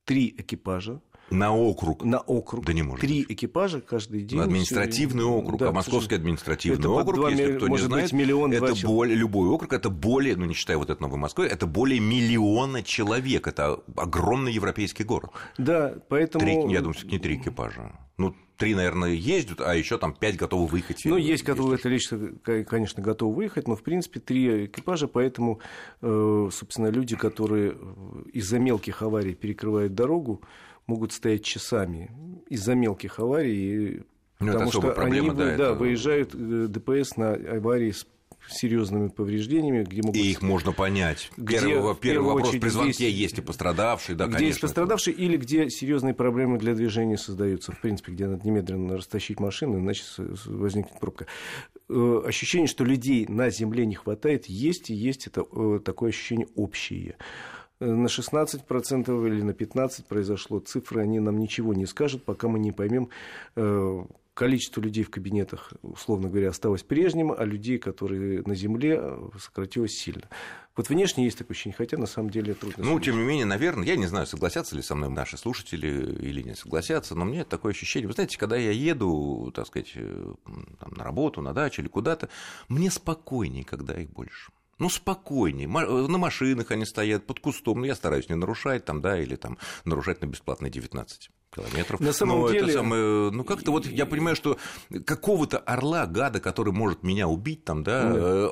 три 0.05 0.33
экипажа 0.37 1.01
на 1.29 1.55
округ. 1.55 2.03
На 2.03 2.19
округ. 2.19 2.65
Да 2.65 2.73
не 2.73 2.83
может 2.83 3.01
Три 3.01 3.23
быть. 3.23 3.31
экипажа 3.31 3.81
каждый 3.81 4.23
день. 4.23 4.39
На 4.39 4.45
административный 4.45 5.23
все... 5.23 5.31
округ. 5.31 5.59
Да, 5.59 5.69
а 5.69 5.71
московский 5.71 6.15
административный 6.15 6.79
это 6.79 6.89
округ, 6.89 7.15
2, 7.15 7.29
если 7.31 7.57
кто 7.57 7.67
не 7.67 7.77
знает, 7.77 8.11
миллион, 8.11 8.53
это 8.53 8.73
более, 8.85 9.15
любой 9.15 9.49
округ, 9.49 9.73
это 9.73 9.89
более, 9.89 10.35
ну 10.35 10.45
не 10.45 10.53
считая 10.53 10.77
вот 10.77 10.89
это 10.89 11.01
Новой 11.01 11.17
Москвы, 11.17 11.45
это 11.45 11.67
более 11.67 11.99
миллиона 11.99 12.83
человек. 12.83 13.47
Это 13.47 13.79
огромный 13.95 14.53
европейский 14.53 15.03
город. 15.03 15.31
Да, 15.57 15.95
поэтому... 16.07 16.45
Три, 16.45 16.73
я 16.73 16.81
думаю, 16.81 16.95
не 17.03 17.19
три 17.19 17.35
экипажа. 17.35 17.91
Ну, 18.17 18.33
три, 18.57 18.73
наверное, 18.73 19.11
ездят, 19.11 19.61
а 19.61 19.75
еще 19.75 19.97
там 19.97 20.13
пять 20.13 20.37
готовы 20.37 20.65
выехать. 20.65 21.03
Ну, 21.05 21.17
есть, 21.17 21.43
которые, 21.43 21.75
это 21.75 21.89
лишь, 21.89 22.09
конечно, 22.67 23.03
готовы 23.03 23.35
выехать, 23.35 23.67
но, 23.67 23.75
в 23.75 23.83
принципе, 23.83 24.19
три 24.19 24.65
экипажа, 24.65 25.07
поэтому, 25.07 25.59
э, 26.01 26.49
собственно, 26.51 26.87
люди, 26.87 27.15
которые 27.15 27.77
из-за 28.33 28.59
мелких 28.59 29.01
аварий 29.03 29.35
перекрывают 29.35 29.93
дорогу, 29.93 30.41
могут 30.87 31.11
стоять 31.11 31.43
часами 31.43 32.09
из-за 32.49 32.75
мелких 32.75 33.19
аварий. 33.19 34.03
Ну, 34.39 34.53
потому 34.53 34.71
что 34.71 34.81
проблема, 34.81 35.31
они 35.31 35.37
да, 35.37 35.45
да, 35.45 35.51
это... 35.53 35.73
выезжают 35.73 36.33
э, 36.33 36.67
ДПС 36.67 37.17
на 37.17 37.33
аварии 37.33 37.91
с 37.91 38.05
серьезными 38.49 39.09
повреждениями, 39.09 39.83
где 39.83 40.01
могут... 40.01 40.15
И 40.15 40.31
их 40.31 40.41
можно 40.41 40.71
понять. 40.71 41.31
Где, 41.37 41.59
первый, 41.59 41.95
первый 41.95 42.33
вопрос 42.33 42.51
при 42.51 42.69
звонке 42.69 43.09
есть, 43.09 43.19
есть 43.19 43.37
и 43.39 43.41
пострадавшие, 43.41 44.15
да, 44.15 44.25
где 44.25 44.35
конечно. 44.35 44.47
есть 44.47 44.61
пострадавшие 44.61 45.13
это... 45.13 45.23
или 45.23 45.37
где 45.37 45.69
серьезные 45.69 46.13
проблемы 46.13 46.57
для 46.57 46.73
движения 46.73 47.17
создаются, 47.17 47.71
в 47.71 47.81
принципе, 47.81 48.13
где 48.13 48.27
надо 48.27 48.45
немедленно 48.45 48.97
растащить 48.97 49.39
машину, 49.39 49.79
иначе 49.79 50.03
возникнет 50.45 50.99
пробка. 50.99 51.27
Э, 51.89 52.21
ощущение, 52.25 52.67
что 52.67 52.83
людей 52.83 53.25
на 53.27 53.49
земле 53.49 53.85
не 53.85 53.95
хватает, 53.95 54.45
есть 54.45 54.89
и 54.89 54.93
есть 54.93 55.27
это 55.27 55.43
э, 55.51 55.79
такое 55.83 56.09
ощущение 56.09 56.47
общее 56.55 57.17
на 57.79 58.07
16% 58.07 59.27
или 59.27 59.41
на 59.41 59.51
15% 59.51 60.05
произошло. 60.07 60.59
Цифры, 60.59 61.01
они 61.01 61.19
нам 61.19 61.37
ничего 61.37 61.73
не 61.73 61.85
скажут, 61.85 62.23
пока 62.23 62.47
мы 62.47 62.59
не 62.59 62.71
поймем 62.71 63.09
э, 63.55 64.05
количество 64.37 64.81
людей 64.81 65.03
в 65.03 65.09
кабинетах, 65.09 65.73
условно 65.81 66.29
говоря, 66.29 66.49
осталось 66.49 66.83
прежним, 66.83 67.31
а 67.31 67.43
людей, 67.43 67.79
которые 67.79 68.43
на 68.45 68.55
земле, 68.55 68.99
э, 69.01 69.29
сократилось 69.39 69.97
сильно. 69.97 70.29
Вот 70.75 70.89
внешне 70.89 71.25
есть 71.25 71.39
такое 71.39 71.55
ощущение, 71.55 71.75
хотя 71.75 71.97
на 71.97 72.05
самом 72.05 72.29
деле 72.29 72.53
трудно. 72.53 72.83
Ну, 72.83 72.99
тем 72.99 73.17
не 73.17 73.23
менее, 73.23 73.45
наверное, 73.45 73.85
я 73.85 73.95
не 73.95 74.05
знаю, 74.05 74.27
согласятся 74.27 74.75
ли 74.75 74.83
со 74.83 74.93
мной 74.93 75.09
наши 75.09 75.37
слушатели 75.37 75.87
или 76.21 76.43
не 76.43 76.55
согласятся, 76.55 77.15
но 77.15 77.25
мне 77.25 77.43
такое 77.45 77.71
ощущение. 77.71 78.07
Вы 78.07 78.13
знаете, 78.13 78.37
когда 78.37 78.57
я 78.57 78.71
еду, 78.71 79.51
так 79.55 79.65
сказать, 79.65 79.91
э, 79.95 80.33
там, 80.79 80.93
на 80.95 81.03
работу, 81.03 81.41
на 81.41 81.53
дачу 81.53 81.81
или 81.81 81.89
куда-то, 81.89 82.29
мне 82.69 82.91
спокойнее, 82.91 83.63
когда 83.63 83.99
их 83.99 84.11
больше 84.11 84.51
ну, 84.79 84.89
спокойнее. 84.89 85.67
На 85.67 86.17
машинах 86.17 86.71
они 86.71 86.85
стоят 86.85 87.25
под 87.25 87.39
кустом. 87.39 87.79
Ну, 87.79 87.85
я 87.85 87.95
стараюсь 87.95 88.29
не 88.29 88.35
нарушать 88.35 88.85
там, 88.85 89.01
да, 89.01 89.19
или 89.19 89.35
там 89.35 89.57
нарушать 89.85 90.21
на 90.21 90.27
бесплатные 90.27 90.71
19 90.71 91.29
километров. 91.57 91.99
На 91.99 92.13
самом 92.13 92.41
Но 92.41 92.49
деле... 92.49 92.65
Это 92.65 92.73
самое, 92.73 93.31
ну, 93.31 93.43
как-то 93.43 93.71
вот 93.71 93.85
я 93.87 94.05
понимаю, 94.05 94.35
что 94.35 94.57
какого-то 95.05 95.57
орла, 95.59 96.05
гада, 96.05 96.39
который 96.39 96.73
может 96.73 97.03
меня 97.03 97.27
убить, 97.27 97.63
там, 97.63 97.83
да, 97.83 98.13
да. 98.13 98.49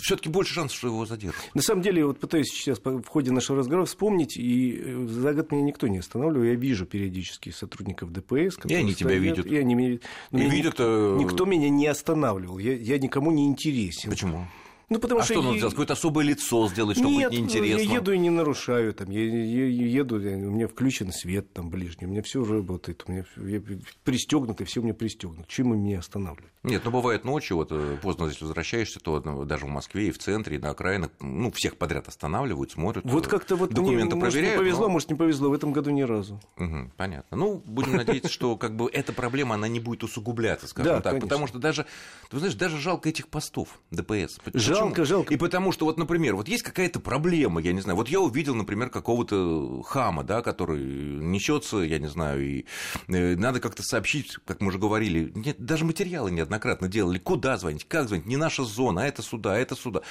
все 0.00 0.16
таки 0.16 0.28
больше 0.28 0.54
шансов, 0.54 0.76
что 0.76 0.88
его 0.88 1.06
задержат. 1.06 1.40
На 1.54 1.62
самом 1.62 1.82
деле, 1.82 2.04
вот 2.04 2.18
пытаюсь 2.18 2.48
сейчас 2.48 2.80
в 2.82 3.06
ходе 3.06 3.30
нашего 3.30 3.58
разговора 3.58 3.86
вспомнить, 3.86 4.36
и 4.36 4.80
э, 4.82 5.06
за 5.06 5.34
год 5.34 5.52
меня 5.52 5.62
никто 5.62 5.86
не 5.86 5.98
останавливал. 5.98 6.44
Я 6.44 6.54
вижу 6.54 6.86
периодически 6.86 7.50
сотрудников 7.50 8.12
ДПС. 8.12 8.58
И 8.64 8.74
они 8.74 8.94
тебя 8.94 9.16
видят. 9.16 9.46
И 9.46 9.56
они 9.56 9.74
меня, 9.74 9.98
и 10.32 10.50
видят... 10.50 10.76
Э, 10.78 11.16
никто 11.18 11.44
меня 11.44 11.68
не 11.68 11.86
останавливал. 11.86 12.58
Я, 12.58 12.74
я 12.74 12.98
никому 12.98 13.30
не 13.30 13.46
интересен. 13.46 14.10
Почему? 14.10 14.46
Ну, 14.88 14.98
потому 14.98 15.20
а 15.20 15.24
что, 15.24 15.34
что 15.34 15.42
нужно 15.42 15.58
сделать? 15.58 15.74
Какое-то 15.74 15.92
особое 15.92 16.24
лицо 16.24 16.68
сделать, 16.68 16.96
чтобы 16.96 17.12
Нет, 17.12 17.30
быть 17.30 17.38
неинтересно? 17.38 17.82
я 17.82 17.94
еду 17.98 18.12
и 18.12 18.18
не 18.18 18.30
нарушаю. 18.30 18.94
Там, 18.94 19.10
я, 19.10 19.20
я 19.22 19.66
еду, 19.66 20.16
у 20.16 20.18
меня 20.18 20.66
включен 20.66 21.12
свет 21.12 21.52
там 21.52 21.68
ближний, 21.68 22.06
у 22.06 22.10
меня 22.10 22.22
все 22.22 22.42
работает, 22.42 23.04
у 23.06 23.12
меня 23.12 23.24
я 23.36 23.60
пристегнут, 24.04 24.60
и 24.60 24.64
все 24.64 24.80
у 24.80 24.82
меня 24.82 24.94
пристегнут. 24.94 25.46
Чем 25.46 25.78
меня 25.78 25.98
останавливать? 25.98 26.52
Нет, 26.62 26.82
ну 26.84 26.90
бывает 26.90 27.24
ночью, 27.24 27.56
вот 27.56 27.68
э, 27.70 27.98
поздно, 28.02 28.24
если 28.26 28.44
возвращаешься, 28.44 28.98
то 29.00 29.20
ну, 29.24 29.44
даже 29.44 29.66
в 29.66 29.68
Москве 29.68 30.08
и 30.08 30.10
в 30.10 30.18
центре, 30.18 30.56
и 30.56 30.58
на 30.58 30.70
окраинах, 30.70 31.10
ну, 31.20 31.50
всех 31.52 31.76
подряд 31.76 32.08
останавливают, 32.08 32.72
смотрят. 32.72 33.04
Вот 33.04 33.26
э, 33.26 33.30
как-то 33.30 33.56
вот 33.56 33.70
документы 33.70 34.16
мне, 34.16 34.24
проверяют. 34.24 34.56
Может, 34.56 34.58
не 34.58 34.58
повезло, 34.58 34.86
но... 34.86 34.92
может, 34.92 35.10
не 35.10 35.16
повезло, 35.16 35.50
в 35.50 35.52
этом 35.52 35.72
году 35.72 35.90
ни 35.90 36.02
разу. 36.02 36.40
Угу, 36.56 36.92
понятно. 36.96 37.36
Ну, 37.36 37.62
будем 37.64 37.96
надеяться, 37.96 38.30
что 38.30 38.56
как 38.56 38.74
бы 38.74 38.90
эта 38.90 39.12
проблема, 39.12 39.54
она 39.54 39.68
не 39.68 39.80
будет 39.80 40.02
усугубляться, 40.02 40.66
скажем 40.66 41.02
так. 41.02 41.20
Потому 41.20 41.46
что 41.46 41.58
даже, 41.58 41.86
ты 42.30 42.38
знаешь, 42.38 42.54
даже 42.54 42.78
жалко 42.78 43.08
этих 43.08 43.28
постов 43.28 43.80
ДПС. 43.90 44.38
Жалко, 44.54 44.77
Жалко, 44.78 45.04
жалко. 45.04 45.34
И 45.34 45.36
потому 45.36 45.72
что, 45.72 45.84
вот, 45.84 45.98
например, 45.98 46.36
вот 46.36 46.48
есть 46.48 46.62
какая-то 46.62 47.00
проблема, 47.00 47.60
я 47.60 47.72
не 47.72 47.80
знаю, 47.80 47.96
вот 47.96 48.08
я 48.08 48.20
увидел, 48.20 48.54
например, 48.54 48.90
какого-то 48.90 49.82
хама, 49.82 50.24
да, 50.24 50.42
который 50.42 50.82
несется, 50.82 51.78
я 51.78 51.98
не 51.98 52.08
знаю, 52.08 52.44
и 52.44 52.64
э, 53.08 53.36
надо 53.36 53.60
как-то 53.60 53.82
сообщить, 53.82 54.36
как 54.44 54.60
мы 54.60 54.68
уже 54.68 54.78
говорили, 54.78 55.32
нет, 55.34 55.56
даже 55.58 55.84
материалы 55.84 56.30
неоднократно 56.30 56.88
делали, 56.88 57.18
куда 57.18 57.56
звонить, 57.56 57.86
как 57.86 58.08
звонить, 58.08 58.26
не 58.26 58.36
наша 58.36 58.64
зона, 58.64 59.02
а 59.02 59.06
это 59.06 59.22
сюда, 59.22 59.54
а 59.54 59.58
это 59.58 59.74
сюда, 59.74 60.02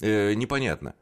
э, 0.00 0.34
непонятно 0.34 0.94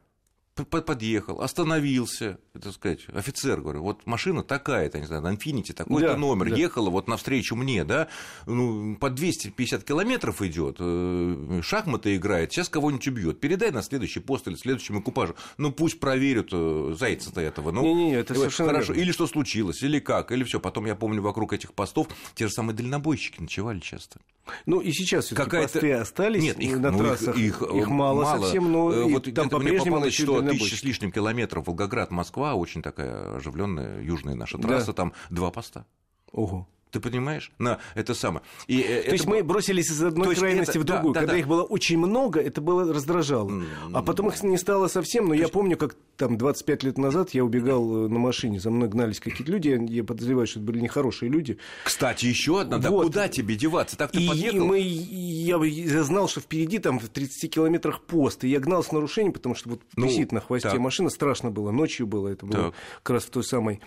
подъехал, 0.63 1.41
остановился, 1.41 2.39
так 2.53 2.73
сказать, 2.73 3.05
офицер, 3.13 3.59
говорю, 3.59 3.81
вот 3.81 4.05
машина 4.05 4.41
такая-то, 4.41 4.99
не 4.99 5.05
знаю, 5.05 5.21
на 5.21 5.33
Infiniti 5.33 5.73
такой-то 5.73 6.13
да, 6.13 6.17
номер, 6.17 6.49
да. 6.49 6.55
ехала 6.55 6.89
вот 6.89 7.09
навстречу 7.09 7.55
мне, 7.55 7.83
да, 7.83 8.07
ну, 8.45 8.95
по 8.95 9.09
250 9.09 9.83
километров 9.83 10.41
идет, 10.41 10.77
э, 10.79 11.59
шахматы 11.61 12.15
играет, 12.15 12.53
сейчас 12.53 12.69
кого-нибудь 12.69 13.07
убьет, 13.07 13.39
передай 13.41 13.71
на 13.71 13.81
следующий 13.81 14.21
пост 14.21 14.47
или 14.47 14.55
следующему 14.55 15.01
экипажу, 15.01 15.35
ну, 15.57 15.73
пусть 15.73 15.99
проверят 15.99 16.49
э, 16.53 16.95
зайца-то 16.97 17.41
этого, 17.41 17.71
ну, 17.71 17.83
не, 17.83 17.93
не, 17.93 18.13
это 18.13 18.33
совершенно 18.33 18.69
хорошо, 18.69 18.93
верно. 18.93 19.03
или 19.03 19.11
что 19.11 19.27
случилось, 19.27 19.83
или 19.83 19.99
как, 19.99 20.31
или 20.31 20.45
все, 20.45 20.61
потом 20.61 20.85
я 20.85 20.95
помню, 20.95 21.21
вокруг 21.21 21.51
этих 21.51 21.73
постов 21.73 22.07
те 22.33 22.47
же 22.47 22.53
самые 22.53 22.75
дальнобойщики 22.75 23.41
ночевали 23.41 23.79
часто. 23.79 24.19
Ну, 24.65 24.79
и 24.79 24.91
сейчас 24.91 25.25
все 25.25 25.35
посты 25.35 25.93
остались 25.93 26.43
Нет, 26.43 26.59
их, 26.59 26.77
на 26.79 26.91
ну, 26.91 26.99
трассах, 26.99 27.35
их, 27.37 27.61
их, 27.61 27.69
их 27.69 27.87
мало, 27.87 28.23
мало 28.23 28.41
совсем, 28.41 28.71
но 28.71 28.91
э, 28.91 29.03
вот 29.03 29.33
там 29.33 29.49
по-прежнему 29.49 30.09
что 30.11 30.41
тысячи 30.41 30.75
с 30.75 30.83
лишним 30.83 31.11
километров 31.11 31.67
Волгоград-Москва, 31.67 32.55
очень 32.55 32.81
такая 32.81 33.37
оживленная 33.37 34.01
южная 34.01 34.35
наша 34.35 34.57
трасса, 34.57 34.87
да. 34.87 34.93
там 34.93 35.13
два 35.29 35.51
поста. 35.51 35.85
Ого. 36.31 36.67
Ты 36.95 37.01
понимаешь? 37.01 37.51
На 37.57 37.79
это 37.93 38.15
самое. 38.15 38.41
И, 38.67 38.79
э, 38.79 38.83
То 38.83 38.93
это 38.93 39.11
есть 39.11 39.25
было... 39.25 39.35
мы 39.35 39.43
бросились 39.43 39.91
из 39.91 40.01
одной 40.01 40.33
крайности 40.33 40.77
это... 40.77 40.79
в 40.79 40.83
другую. 40.85 41.13
Да, 41.13 41.19
Когда 41.19 41.33
да, 41.33 41.39
их 41.39 41.45
было 41.45 41.63
очень 41.63 41.97
много, 41.97 42.39
это 42.39 42.61
было 42.61 42.93
раздражало. 42.93 43.51
А 43.93 44.01
потом 44.01 44.29
их 44.29 44.41
не 44.43 44.57
стало 44.57 44.87
совсем. 44.87 45.25
Но 45.25 45.31
То 45.31 45.35
я 45.35 45.41
есть... 45.41 45.51
помню, 45.51 45.75
как 45.75 45.97
там 46.15 46.37
25 46.37 46.83
лет 46.83 46.97
назад 46.97 47.31
я 47.31 47.43
убегал 47.43 48.05
э, 48.05 48.07
на 48.07 48.17
машине, 48.17 48.61
за 48.61 48.71
мной 48.71 48.87
гнались 48.87 49.19
какие-то 49.19 49.51
люди, 49.51 49.77
я 49.89 50.05
подозреваю, 50.05 50.47
что 50.47 50.59
это 50.59 50.67
были 50.67 50.79
нехорошие 50.79 51.29
люди. 51.29 51.57
Кстати, 51.83 52.27
еще 52.27 52.61
одна, 52.61 52.77
да 52.77 52.89
вот. 52.89 53.07
куда 53.07 53.27
тебе 53.27 53.55
деваться? 53.55 53.97
Так 53.97 54.11
ты 54.11 54.21
и, 54.21 54.27
подъехал? 54.29 54.57
И 54.57 54.61
мы, 54.61 54.79
я, 54.79 55.57
я 55.57 56.03
знал, 56.03 56.29
что 56.29 56.39
впереди 56.39 56.79
там 56.79 56.99
в 56.99 57.09
30 57.09 57.53
километрах 57.53 58.01
пост, 58.01 58.45
и 58.45 58.47
я 58.47 58.59
гнал 58.59 58.83
с 58.83 58.93
нарушением, 58.93 59.33
потому 59.33 59.55
что 59.55 59.71
вот 59.71 59.81
ну, 59.97 60.07
висит 60.07 60.31
на 60.31 60.39
хвосте 60.39 60.69
так. 60.69 60.79
машина, 60.79 61.09
страшно 61.09 61.51
было, 61.51 61.71
ночью 61.71 62.07
было, 62.07 62.29
это 62.29 62.45
было 62.45 62.63
так. 62.65 62.73
как 63.03 63.15
раз 63.15 63.25
в 63.25 63.29
той 63.31 63.43
самой 63.43 63.81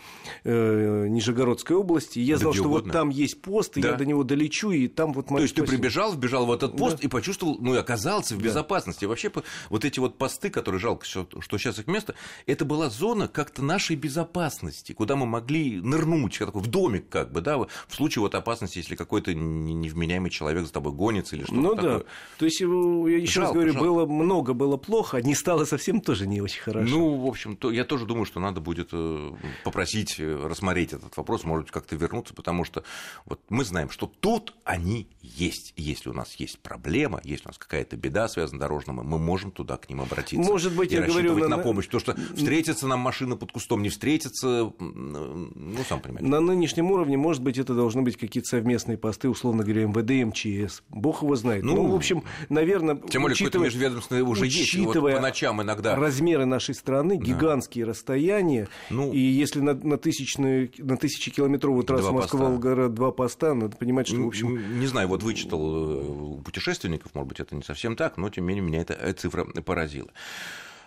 э, 0.45 1.07
Нижегородской 1.09 1.77
области, 1.77 2.19
и 2.19 2.23
я 2.23 2.35
да 2.35 2.41
знал, 2.41 2.53
что 2.53 2.65
угодно. 2.65 2.85
вот 2.85 2.93
там 2.99 3.11
есть 3.11 3.41
пост, 3.41 3.77
и 3.77 3.81
да. 3.81 3.91
я 3.91 3.95
до 3.95 4.05
него 4.05 4.25
долечу, 4.25 4.73
и 4.73 4.89
там 4.89 5.13
вот... 5.13 5.29
То 5.29 5.39
есть 5.39 5.55
ты 5.55 5.63
прибежал, 5.63 6.13
вбежал 6.13 6.47
в 6.47 6.53
этот 6.53 6.77
пост 6.77 6.97
да. 6.97 7.05
и 7.05 7.09
почувствовал, 7.09 7.57
ну 7.61 7.77
и 7.77 7.79
оказался 7.79 8.35
в 8.35 8.43
безопасности. 8.43 9.05
И 9.05 9.07
вообще 9.07 9.31
вот 9.71 9.85
эти 9.85 10.01
вот 10.01 10.19
посты, 10.19 10.51
которые 10.51 10.81
жалко, 10.81 11.07
что 11.07 11.29
сейчас 11.59 11.79
их 11.79 11.87
место, 11.87 12.17
это 12.47 12.65
была 12.65 12.91
зона 12.91 13.29
как-то 13.29 13.63
нашей 13.63 13.95
безопасности, 13.95 14.95
куда 14.95 15.15
мы 15.15 15.27
могли 15.27 15.81
нырнуть, 15.81 16.37
такой, 16.39 16.61
в 16.61 16.67
домик 16.67 17.09
как 17.09 17.31
бы, 17.31 17.41
да, 17.41 17.57
в 17.59 17.69
случае 17.89 18.23
вот 18.23 18.35
опасности, 18.35 18.79
если 18.79 18.97
какой-то 18.97 19.33
невменяемый 19.33 20.33
человек 20.33 20.67
за 20.67 20.73
тобой 20.73 20.93
гонится 20.93 21.37
или 21.37 21.45
что-то 21.45 21.61
Ну 21.61 21.77
такое. 21.77 21.99
да, 21.99 22.05
то 22.39 22.45
есть, 22.47 22.61
э, 22.61 22.65
я 22.65 23.19
еще 23.19 23.43
раз 23.43 23.53
говорю, 23.53 23.75
жалко. 23.75 23.89
было 23.89 24.07
много, 24.07 24.55
было 24.55 24.77
плохо, 24.77 25.23
не 25.23 25.37
стало 25.37 25.67
совсем 25.67 26.01
тоже 26.01 26.27
не 26.27 26.41
очень 26.41 26.63
хорошо. 26.63 26.91
Ну, 26.91 27.15
в 27.15 27.27
общем, 27.27 27.57
то, 27.57 27.71
я 27.71 27.85
тоже 27.85 28.07
думаю, 28.07 28.25
что 28.25 28.41
надо 28.41 28.61
будет 28.61 28.89
э, 28.91 29.33
попросить 29.63 30.17
э, 30.19 30.47
рассмотреть 30.49 30.95
этот 30.95 31.17
вопрос, 31.17 31.45
может 31.45 31.67
быть, 31.67 31.73
как-то 31.73 31.95
вернуться, 31.95 32.35
потому 32.35 32.65
что 32.65 32.83
вот 33.27 33.41
мы 33.49 33.65
знаем, 33.65 33.91
что 33.91 34.07
тут 34.07 34.55
они 34.65 35.09
есть. 35.37 35.73
Если 35.77 36.09
у 36.09 36.13
нас 36.13 36.35
есть 36.37 36.59
проблема, 36.59 37.21
если 37.25 37.47
у 37.47 37.49
нас 37.49 37.59
какая-то 37.59 37.97
беда 37.97 38.29
связана 38.29 38.59
с 38.59 38.61
дорожным, 38.61 38.97
мы 38.97 39.19
можем 39.19 39.51
туда 39.51 39.77
к 39.77 39.89
ним 39.89 40.01
обратиться. 40.01 40.51
Может 40.51 40.75
быть, 40.75 40.93
я 40.93 41.03
говорю 41.03 41.37
на... 41.37 41.49
на 41.49 41.59
помощь, 41.59 41.87
потому 41.87 42.01
что 42.01 42.17
встретится 42.35 42.87
нам 42.87 43.01
машина 43.01 43.37
под 43.37 43.53
кустом, 43.53 43.83
не 43.83 43.89
встретится, 43.89 44.73
ну, 44.79 45.79
сам 45.89 46.01
понимаешь. 46.01 46.27
На 46.27 46.41
нынешнем 46.41 46.91
уровне, 46.91 47.17
может 47.17 47.43
быть, 47.43 47.59
это 47.59 47.75
должны 47.75 48.03
быть 48.03 48.17
какие-то 48.17 48.49
совместные 48.49 48.99
посты, 48.99 49.29
условно 49.29 49.65
говоря, 49.65 49.87
МВД, 49.87 50.27
МЧС. 50.29 50.83
Бог 50.89 51.23
его 51.23 51.37
знает. 51.37 51.65
Ну, 51.65 51.77
ну 51.77 51.87
в 51.89 51.95
общем, 51.95 52.25
наверное, 52.49 52.97
тем 52.97 53.23
более, 53.23 53.37
какое-то 53.37 53.59
межведомственное 53.59 54.23
уже 54.25 54.47
есть, 54.47 54.75
вот 54.79 54.95
по 54.95 55.21
ночам 55.21 55.63
иногда. 55.63 55.97
размеры 55.97 56.45
нашей 56.45 56.75
страны, 56.75 57.19
да. 57.19 57.25
гигантские 57.25 57.85
расстояния, 57.85 58.69
ну, 58.91 59.13
и 59.13 59.19
если 59.19 59.61
на, 59.61 59.75
на, 59.75 59.99
тысячную, 59.99 60.71
на 60.79 60.97
тысячекилометровую 60.97 61.85
трассу 61.85 62.13
Москва-Волгоград 62.13 62.95
два 62.95 63.11
поста, 63.11 63.55
надо 63.55 63.77
понимать, 63.77 64.09
что, 64.09 64.17
в 64.17 64.27
общем... 64.27 64.79
Не 64.79 64.87
знаю, 64.87 65.09
вот 65.09 65.18
вычитал 65.23 66.39
э, 66.39 66.43
путешественников, 66.43 67.15
может 67.15 67.29
быть, 67.29 67.41
это 67.41 67.55
не 67.55 67.63
совсем 67.63 67.97
так, 67.97 68.17
но, 68.17 68.31
тем 68.31 68.45
не 68.45 68.55
менее, 68.55 68.63
меня 68.63 68.81
эта 68.83 69.13
цифра 69.15 69.45
поразила. 69.45 70.11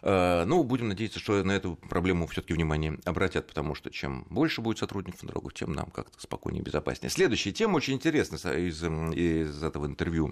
Э, 0.02 0.46
ну, 0.46 0.64
будем 0.64 0.90
надеяться, 0.90 1.20
что 1.20 1.44
на 1.44 1.52
эту 1.52 1.76
проблему 1.76 2.28
все-таки 2.28 2.54
внимание 2.54 3.00
обратят, 3.06 3.48
потому 3.48 3.76
что 3.76 3.92
чем 3.92 4.26
больше 4.30 4.62
будет 4.62 4.80
сотрудников 4.80 5.24
на 5.24 5.30
дорогах, 5.30 5.54
тем 5.54 5.74
нам 5.74 5.92
как-то 5.92 6.20
спокойнее 6.20 6.62
и 6.62 6.66
безопаснее. 6.66 7.10
Следующая 7.10 7.52
тема 7.52 7.78
очень 7.78 7.94
интересная 7.94 8.40
из, 8.58 8.84
из 8.84 9.64
этого 9.64 9.86
интервью 9.86 10.30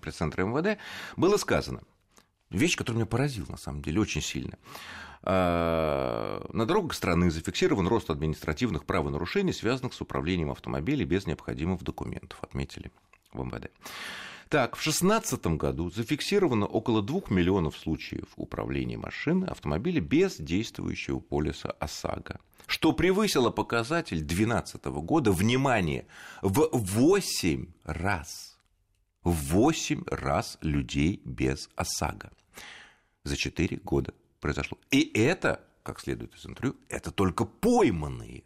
пресс-центра 0.00 0.44
МВД. 0.44 0.78
Было 1.16 1.36
сказано, 1.36 1.82
вещь, 2.50 2.76
которая 2.76 2.98
меня 2.98 3.06
поразила, 3.06 3.46
на 3.48 3.58
самом 3.58 3.82
деле, 3.82 4.00
очень 4.00 4.22
сильно. 4.22 4.56
Э, 5.22 6.44
на 6.52 6.66
дорогах 6.66 6.94
страны 6.94 7.30
зафиксирован 7.30 7.88
рост 7.88 8.10
административных 8.10 8.84
правонарушений, 8.84 9.52
связанных 9.52 9.94
с 9.94 10.00
управлением 10.00 10.50
автомобилей 10.50 11.04
без 11.04 11.26
необходимых 11.26 11.82
документов, 11.82 12.38
отметили 12.42 12.92
в 13.32 13.44
МВД. 13.44 13.70
Так, 14.48 14.76
в 14.76 14.82
2016 14.82 15.46
году 15.58 15.90
зафиксировано 15.90 16.66
около 16.66 17.02
2 17.02 17.22
миллионов 17.28 17.76
случаев 17.76 18.28
управления 18.36 18.96
машиной 18.96 19.48
автомобиля 19.48 20.00
без 20.00 20.38
действующего 20.38 21.18
полиса 21.20 21.70
ОСАГО, 21.72 22.40
что 22.66 22.92
превысило 22.92 23.50
показатель 23.50 24.20
2012 24.20 24.84
года, 24.86 25.32
внимание, 25.32 26.06
в 26.40 26.70
8 26.72 27.66
раз. 27.84 28.56
В 29.22 29.32
8 29.32 30.04
раз 30.06 30.56
людей 30.62 31.20
без 31.26 31.68
ОСАГО 31.76 32.30
за 33.24 33.36
4 33.36 33.80
года 33.84 34.14
произошло. 34.40 34.78
И 34.90 35.10
это, 35.14 35.64
как 35.82 36.00
следует 36.00 36.34
из 36.34 36.46
интервью, 36.46 36.76
это 36.88 37.10
только 37.10 37.44
пойманные. 37.44 38.44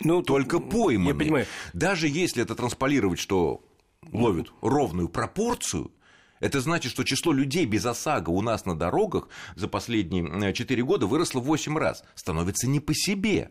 Ну, 0.00 0.22
только 0.22 0.58
пойманные. 0.58 1.12
Я 1.12 1.14
понимаю. 1.14 1.46
Даже 1.72 2.08
если 2.08 2.42
это 2.42 2.54
трансполировать, 2.54 3.18
что 3.18 3.64
ловит 4.10 4.52
ровную 4.60 5.08
пропорцию, 5.08 5.92
это 6.40 6.60
значит, 6.60 6.90
что 6.90 7.04
число 7.04 7.32
людей 7.32 7.66
без 7.66 7.86
ОСАГО 7.86 8.30
у 8.30 8.40
нас 8.40 8.64
на 8.64 8.76
дорогах 8.76 9.28
за 9.54 9.68
последние 9.68 10.52
4 10.52 10.82
года 10.82 11.06
выросло 11.06 11.38
в 11.38 11.44
8 11.44 11.78
раз. 11.78 12.02
Становится 12.16 12.66
не 12.66 12.80
по 12.80 12.92
себе. 12.94 13.50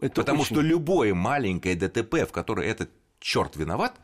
Это 0.00 0.16
потому 0.16 0.42
очень... 0.42 0.54
что 0.54 0.60
любое 0.60 1.14
маленькое 1.14 1.74
ДТП, 1.74 2.28
в 2.28 2.32
которое 2.32 2.68
этот 2.68 2.90
черт 3.20 3.56
виноват, 3.56 3.98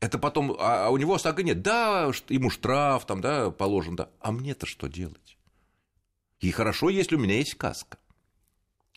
это 0.00 0.18
потом, 0.18 0.56
а, 0.58 0.86
а 0.86 0.90
у 0.90 0.96
него 0.96 1.14
ОСАГО 1.14 1.44
нет. 1.44 1.62
Да, 1.62 2.10
ему 2.28 2.50
штраф 2.50 3.06
там, 3.06 3.20
да, 3.20 3.52
положен, 3.52 3.94
да. 3.94 4.10
А 4.20 4.32
мне-то 4.32 4.66
что 4.66 4.88
делать? 4.88 5.35
И 6.40 6.50
хорошо, 6.50 6.90
если 6.90 7.16
у 7.16 7.18
меня 7.18 7.36
есть 7.36 7.54
каска. 7.54 7.98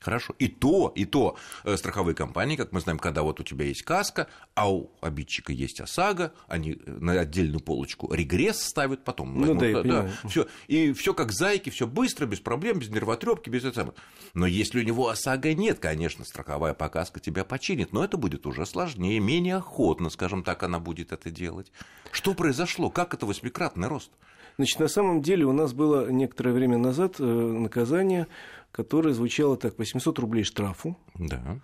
Хорошо. 0.01 0.33
И 0.39 0.47
то, 0.47 0.91
и 0.95 1.05
то 1.05 1.35
э, 1.63 1.75
страховые 1.75 2.15
компании, 2.15 2.55
как 2.55 2.71
мы 2.71 2.79
знаем, 2.79 2.99
когда 2.99 3.21
вот 3.21 3.39
у 3.39 3.43
тебя 3.43 3.65
есть 3.65 3.83
каска, 3.83 4.27
а 4.55 4.71
у 4.71 4.91
обидчика 5.01 5.51
есть 5.51 5.81
ОСАГО, 5.81 6.33
они 6.47 6.73
э, 6.73 6.91
на 6.99 7.19
отдельную 7.19 7.59
полочку 7.59 8.13
регресс 8.13 8.61
ставят 8.61 9.03
потом. 9.03 9.33
Ну, 9.33 9.53
возьмут, 9.53 9.59
да, 9.59 9.67
я 9.67 9.83
да, 9.83 10.09
всё. 10.29 10.47
И 10.67 10.93
все 10.93 11.13
как 11.13 11.31
зайки, 11.33 11.69
все 11.69 11.85
быстро, 11.85 12.25
без 12.25 12.39
проблем, 12.39 12.79
без 12.79 12.89
нервотрепки, 12.89 13.49
без 13.49 13.65
этого. 13.65 13.93
Но 14.33 14.47
если 14.47 14.79
у 14.79 14.83
него 14.83 15.09
ОСАГО 15.09 15.53
нет, 15.53 15.79
конечно, 15.79 16.23
страховая 16.23 16.73
показка 16.73 17.19
тебя 17.19 17.43
починит, 17.43 17.91
но 17.91 18.03
это 18.03 18.15
будет 18.15 18.45
уже 18.45 18.65
сложнее, 18.65 19.19
менее 19.19 19.57
охотно, 19.57 20.09
скажем 20.09 20.43
так, 20.43 20.63
она 20.63 20.79
будет 20.79 21.11
это 21.11 21.29
делать. 21.29 21.73
Что 22.11 22.33
произошло? 22.33 22.89
Как 22.89 23.13
это 23.13 23.25
восьмикратный 23.25 23.89
рост? 23.89 24.11
Значит, 24.59 24.79
на 24.79 24.89
самом 24.89 25.21
деле 25.21 25.45
у 25.45 25.53
нас 25.53 25.73
было 25.73 26.11
некоторое 26.11 26.51
время 26.51 26.77
назад 26.77 27.15
э, 27.19 27.23
наказание 27.23 28.27
которая 28.71 29.13
звучала 29.13 29.57
так, 29.57 29.77
800 29.77 30.19
рублей 30.19 30.43
штрафу 30.43 30.97
да. 31.15 31.59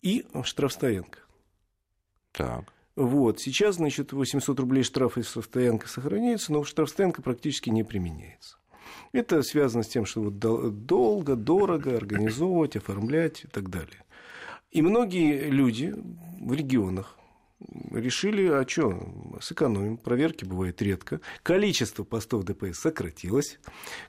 и 0.00 0.24
штрафстоянка. 0.42 1.20
Так. 2.32 2.72
Вот. 2.96 3.40
Сейчас, 3.40 3.76
значит, 3.76 4.12
800 4.12 4.58
рублей 4.60 4.82
штрафа 4.82 5.20
и 5.20 5.22
штрафстоянка 5.22 5.88
сохраняется, 5.88 6.52
но 6.52 6.64
штрафстоянка 6.64 7.22
практически 7.22 7.70
не 7.70 7.84
применяется. 7.84 8.56
Это 9.12 9.42
связано 9.42 9.82
с 9.82 9.88
тем, 9.88 10.04
что 10.06 10.22
вот 10.22 10.38
долго, 10.38 11.36
дорого 11.36 11.96
организовывать, 11.96 12.76
оформлять 12.76 13.44
и 13.44 13.48
так 13.48 13.70
далее. 13.70 14.04
И 14.70 14.82
многие 14.82 15.50
люди 15.50 15.94
в 16.40 16.52
регионах 16.52 17.16
решили, 17.90 18.46
а 18.46 18.66
что, 18.66 18.98
сэкономим, 19.40 19.96
проверки 19.96 20.44
бывает 20.44 20.80
редко, 20.82 21.20
количество 21.42 22.04
постов 22.04 22.44
ДПС 22.44 22.78
сократилось, 22.78 23.58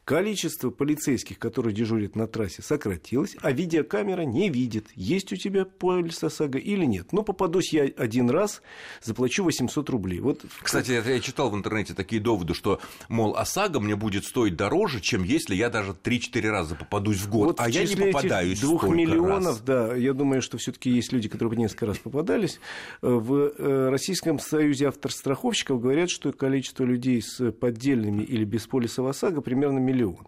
количество 0.06 0.70
полицейских, 0.70 1.39
которые 1.39 1.74
дежурят 1.74 2.16
на 2.16 2.28
трассе, 2.28 2.62
сократилось, 2.62 3.36
а 3.42 3.52
видеокамера 3.52 4.22
не 4.22 4.50
видит, 4.50 4.88
есть 4.96 5.32
у 5.34 5.36
тебя 5.36 5.66
полис 5.66 6.24
ОСАГО 6.24 6.58
или 6.58 6.86
нет. 6.86 7.12
Но 7.12 7.24
попадусь 7.24 7.74
я 7.74 7.84
один 7.84 8.30
раз, 8.30 8.62
заплачу 9.02 9.44
800 9.44 9.89
рублей. 9.89 10.20
Вот... 10.20 10.46
Кстати, 10.62 10.92
я 10.92 11.20
читал 11.20 11.50
в 11.50 11.56
интернете 11.56 11.94
такие 11.94 12.22
доводы, 12.22 12.54
что, 12.54 12.80
мол, 13.10 13.36
ОСАГО 13.36 13.80
мне 13.80 13.96
будет 13.96 14.26
стоить 14.26 14.56
дороже, 14.56 15.02
чем 15.02 15.24
если 15.24 15.56
я 15.56 15.70
даже 15.70 15.92
3-4 15.92 16.50
раза 16.50 16.76
попадусь 16.76 17.18
в 17.18 17.30
год, 17.30 17.48
вот 17.48 17.60
а 17.60 17.70
я 17.70 17.84
не 17.84 17.96
попадаюсь 17.96 18.60
двух 18.60 18.88
миллионов, 18.88 19.56
раз. 19.56 19.62
да, 19.62 19.96
я 19.96 20.13
думаю, 20.13 20.42
что 20.42 20.58
все 20.58 20.72
таки 20.72 20.89
есть 20.89 21.12
люди, 21.12 21.30
которые 21.30 21.58
несколько 21.60 21.86
раз 21.86 21.98
попадались. 21.98 22.60
В 23.02 23.42
э, 23.58 23.89
Российском 23.89 24.39
Союзе 24.39 24.88
авторстраховщиков 24.88 25.82
говорят, 25.82 26.10
что 26.10 26.32
количество 26.32 26.84
людей 26.84 27.21
с 27.21 27.51
поддельными 27.51 28.23
или 28.23 28.43
без 28.43 28.67
полиса 28.67 29.08
ОСАГО 29.08 29.41
примерно 29.41 29.79
миллион. 29.79 30.27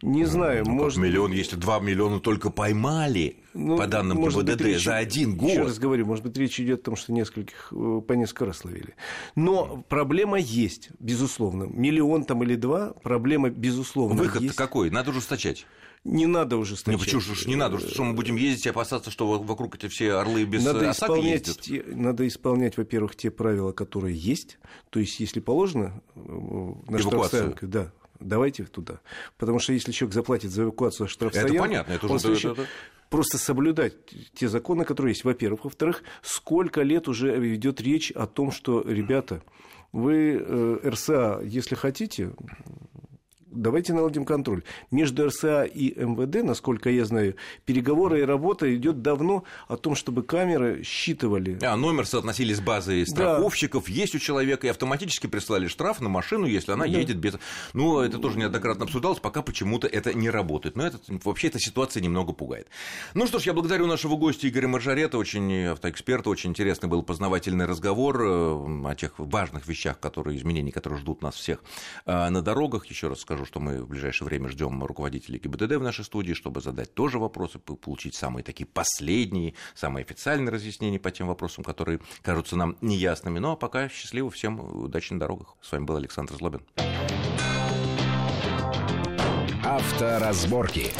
Не 0.00 0.26
знаю, 0.26 0.64
ну, 0.64 0.74
может... 0.74 0.98
миллион, 0.98 1.32
если 1.32 1.56
2 1.56 1.80
миллиона 1.80 2.20
только 2.20 2.50
поймали, 2.50 3.38
ну, 3.52 3.76
по 3.76 3.88
данным 3.88 4.22
ГИБДД, 4.22 4.60
речь... 4.60 4.84
за 4.84 4.96
один 4.96 5.36
год. 5.36 5.50
Еще 5.50 5.62
раз 5.62 5.78
говорю, 5.80 6.06
может 6.06 6.22
быть, 6.22 6.36
речь 6.36 6.60
идет 6.60 6.82
о 6.82 6.84
том, 6.84 6.96
что 6.96 7.12
нескольких 7.12 7.72
э, 7.72 8.00
по 8.06 8.12
несколько 8.12 8.46
раз 8.46 8.64
ловили. 8.64 8.94
Но 9.34 9.84
проблема 9.88 10.38
есть, 10.38 10.90
безусловно. 11.00 11.64
Миллион 11.64 12.24
там 12.24 12.44
или 12.44 12.54
два, 12.54 12.92
проблема, 13.02 13.50
безусловно, 13.50 14.22
Выход 14.22 14.42
есть. 14.42 14.54
какой? 14.54 14.90
Надо 14.90 15.10
ужесточать. 15.10 15.66
Не 16.04 16.26
надо 16.26 16.56
ужесточать. 16.56 16.98
Ну, 16.98 17.04
почему 17.04 17.20
же 17.20 17.48
не 17.48 17.56
надо? 17.56 17.78
Что 17.78 18.04
мы 18.04 18.14
будем 18.14 18.36
ездить 18.36 18.66
и 18.66 18.68
опасаться, 18.70 19.10
что 19.10 19.38
вокруг 19.38 19.76
эти 19.76 19.88
все 19.88 20.14
орлы 20.14 20.44
без 20.44 20.64
надо 20.64 20.90
ОСАГО 20.90 21.12
исполнять, 21.12 21.68
ездят? 21.68 21.96
надо 21.96 22.26
исполнять, 22.26 22.76
во-первых, 22.76 23.16
те 23.16 23.30
правила, 23.30 23.72
которые 23.72 24.16
есть. 24.16 24.58
То 24.90 25.00
есть, 25.00 25.20
если 25.20 25.40
положено 25.40 26.02
э, 26.14 26.20
на 26.88 26.98
штрафстоянке, 26.98 27.66
да, 27.66 27.92
давайте 28.20 28.64
туда. 28.64 29.00
Потому 29.36 29.58
что 29.58 29.72
если 29.72 29.92
человек 29.92 30.14
заплатит 30.14 30.50
за 30.50 30.62
эвакуацию 30.62 31.08
штрафстоянку... 31.08 31.54
Это 31.54 31.62
понятно, 31.62 31.92
это 31.92 32.06
уже... 32.06 32.18
Случае... 32.18 32.52
Это... 32.52 32.66
Просто 33.10 33.38
соблюдать 33.38 33.94
те 34.34 34.48
законы, 34.48 34.84
которые 34.84 35.12
есть, 35.12 35.24
во-первых. 35.24 35.64
Во-вторых, 35.64 36.02
сколько 36.20 36.82
лет 36.82 37.08
уже 37.08 37.54
идет 37.54 37.80
речь 37.80 38.10
о 38.10 38.26
том, 38.26 38.52
что, 38.52 38.82
ребята, 38.82 39.42
вы 39.92 40.38
э, 40.38 40.90
РСА, 40.90 41.40
если 41.42 41.74
хотите, 41.74 42.32
давайте 43.50 43.92
наладим 43.92 44.24
контроль. 44.24 44.62
Между 44.90 45.26
РСА 45.26 45.64
и 45.64 45.94
МВД, 45.94 46.44
насколько 46.44 46.90
я 46.90 47.04
знаю, 47.04 47.36
переговоры 47.64 48.20
и 48.20 48.22
работа 48.22 48.74
идет 48.74 49.02
давно 49.02 49.44
о 49.68 49.76
том, 49.76 49.94
чтобы 49.94 50.22
камеры 50.22 50.82
считывали. 50.82 51.58
А 51.62 51.76
номер 51.76 52.06
соотносили 52.06 52.52
с 52.52 52.60
базой 52.60 53.06
страховщиков, 53.06 53.86
да. 53.86 53.92
есть 53.92 54.14
у 54.14 54.18
человека, 54.18 54.66
и 54.66 54.70
автоматически 54.70 55.26
прислали 55.26 55.66
штраф 55.66 56.00
на 56.00 56.08
машину, 56.08 56.46
если 56.46 56.72
она 56.72 56.84
да. 56.84 56.90
едет 56.90 57.18
без... 57.18 57.34
Ну, 57.72 58.00
это 58.00 58.18
тоже 58.18 58.38
неоднократно 58.38 58.84
обсуждалось, 58.84 59.20
пока 59.20 59.42
почему-то 59.42 59.86
это 59.86 60.14
не 60.14 60.30
работает. 60.30 60.76
Но 60.76 60.86
это, 60.86 60.98
вообще 61.24 61.48
эта 61.48 61.58
ситуация 61.58 62.00
немного 62.02 62.32
пугает. 62.32 62.68
Ну 63.14 63.26
что 63.26 63.38
ж, 63.38 63.44
я 63.44 63.52
благодарю 63.52 63.86
нашего 63.86 64.16
гостя 64.16 64.48
Игоря 64.48 64.68
Маржарета, 64.68 65.18
очень 65.18 65.66
автоэксперта, 65.66 66.30
очень 66.30 66.50
интересный 66.50 66.88
был 66.88 67.02
познавательный 67.02 67.66
разговор 67.66 68.20
э, 68.22 68.88
о 68.88 68.94
тех 68.94 69.12
важных 69.18 69.66
вещах, 69.66 69.98
которые, 70.00 70.36
изменений, 70.38 70.70
которые 70.70 70.98
ждут 71.00 71.22
нас 71.22 71.34
всех 71.34 71.62
э, 72.06 72.28
на 72.28 72.42
дорогах. 72.42 72.86
Еще 72.86 73.08
раз 73.08 73.24
скажу, 73.38 73.46
что 73.46 73.60
мы 73.60 73.82
в 73.82 73.88
ближайшее 73.88 74.26
время 74.26 74.48
ждем 74.48 74.82
руководителей 74.82 75.38
ГИБДД 75.38 75.76
в 75.76 75.82
нашей 75.82 76.04
студии, 76.04 76.32
чтобы 76.32 76.60
задать 76.60 76.92
тоже 76.94 77.18
вопросы, 77.18 77.60
получить 77.60 78.16
самые 78.16 78.42
такие 78.42 78.66
последние, 78.66 79.54
самые 79.74 80.02
официальные 80.02 80.50
разъяснения 80.52 80.98
по 80.98 81.12
тем 81.12 81.28
вопросам, 81.28 81.62
которые 81.62 82.00
кажутся 82.22 82.56
нам 82.56 82.76
неясными. 82.80 83.38
Ну 83.38 83.52
а 83.52 83.56
пока 83.56 83.88
счастливо 83.88 84.30
всем, 84.30 84.58
удачи 84.60 85.12
на 85.12 85.20
дорогах. 85.20 85.56
С 85.62 85.70
вами 85.70 85.84
был 85.84 85.96
Александр 85.96 86.34
Злобин. 86.34 86.62
Авторазборки. 89.64 90.90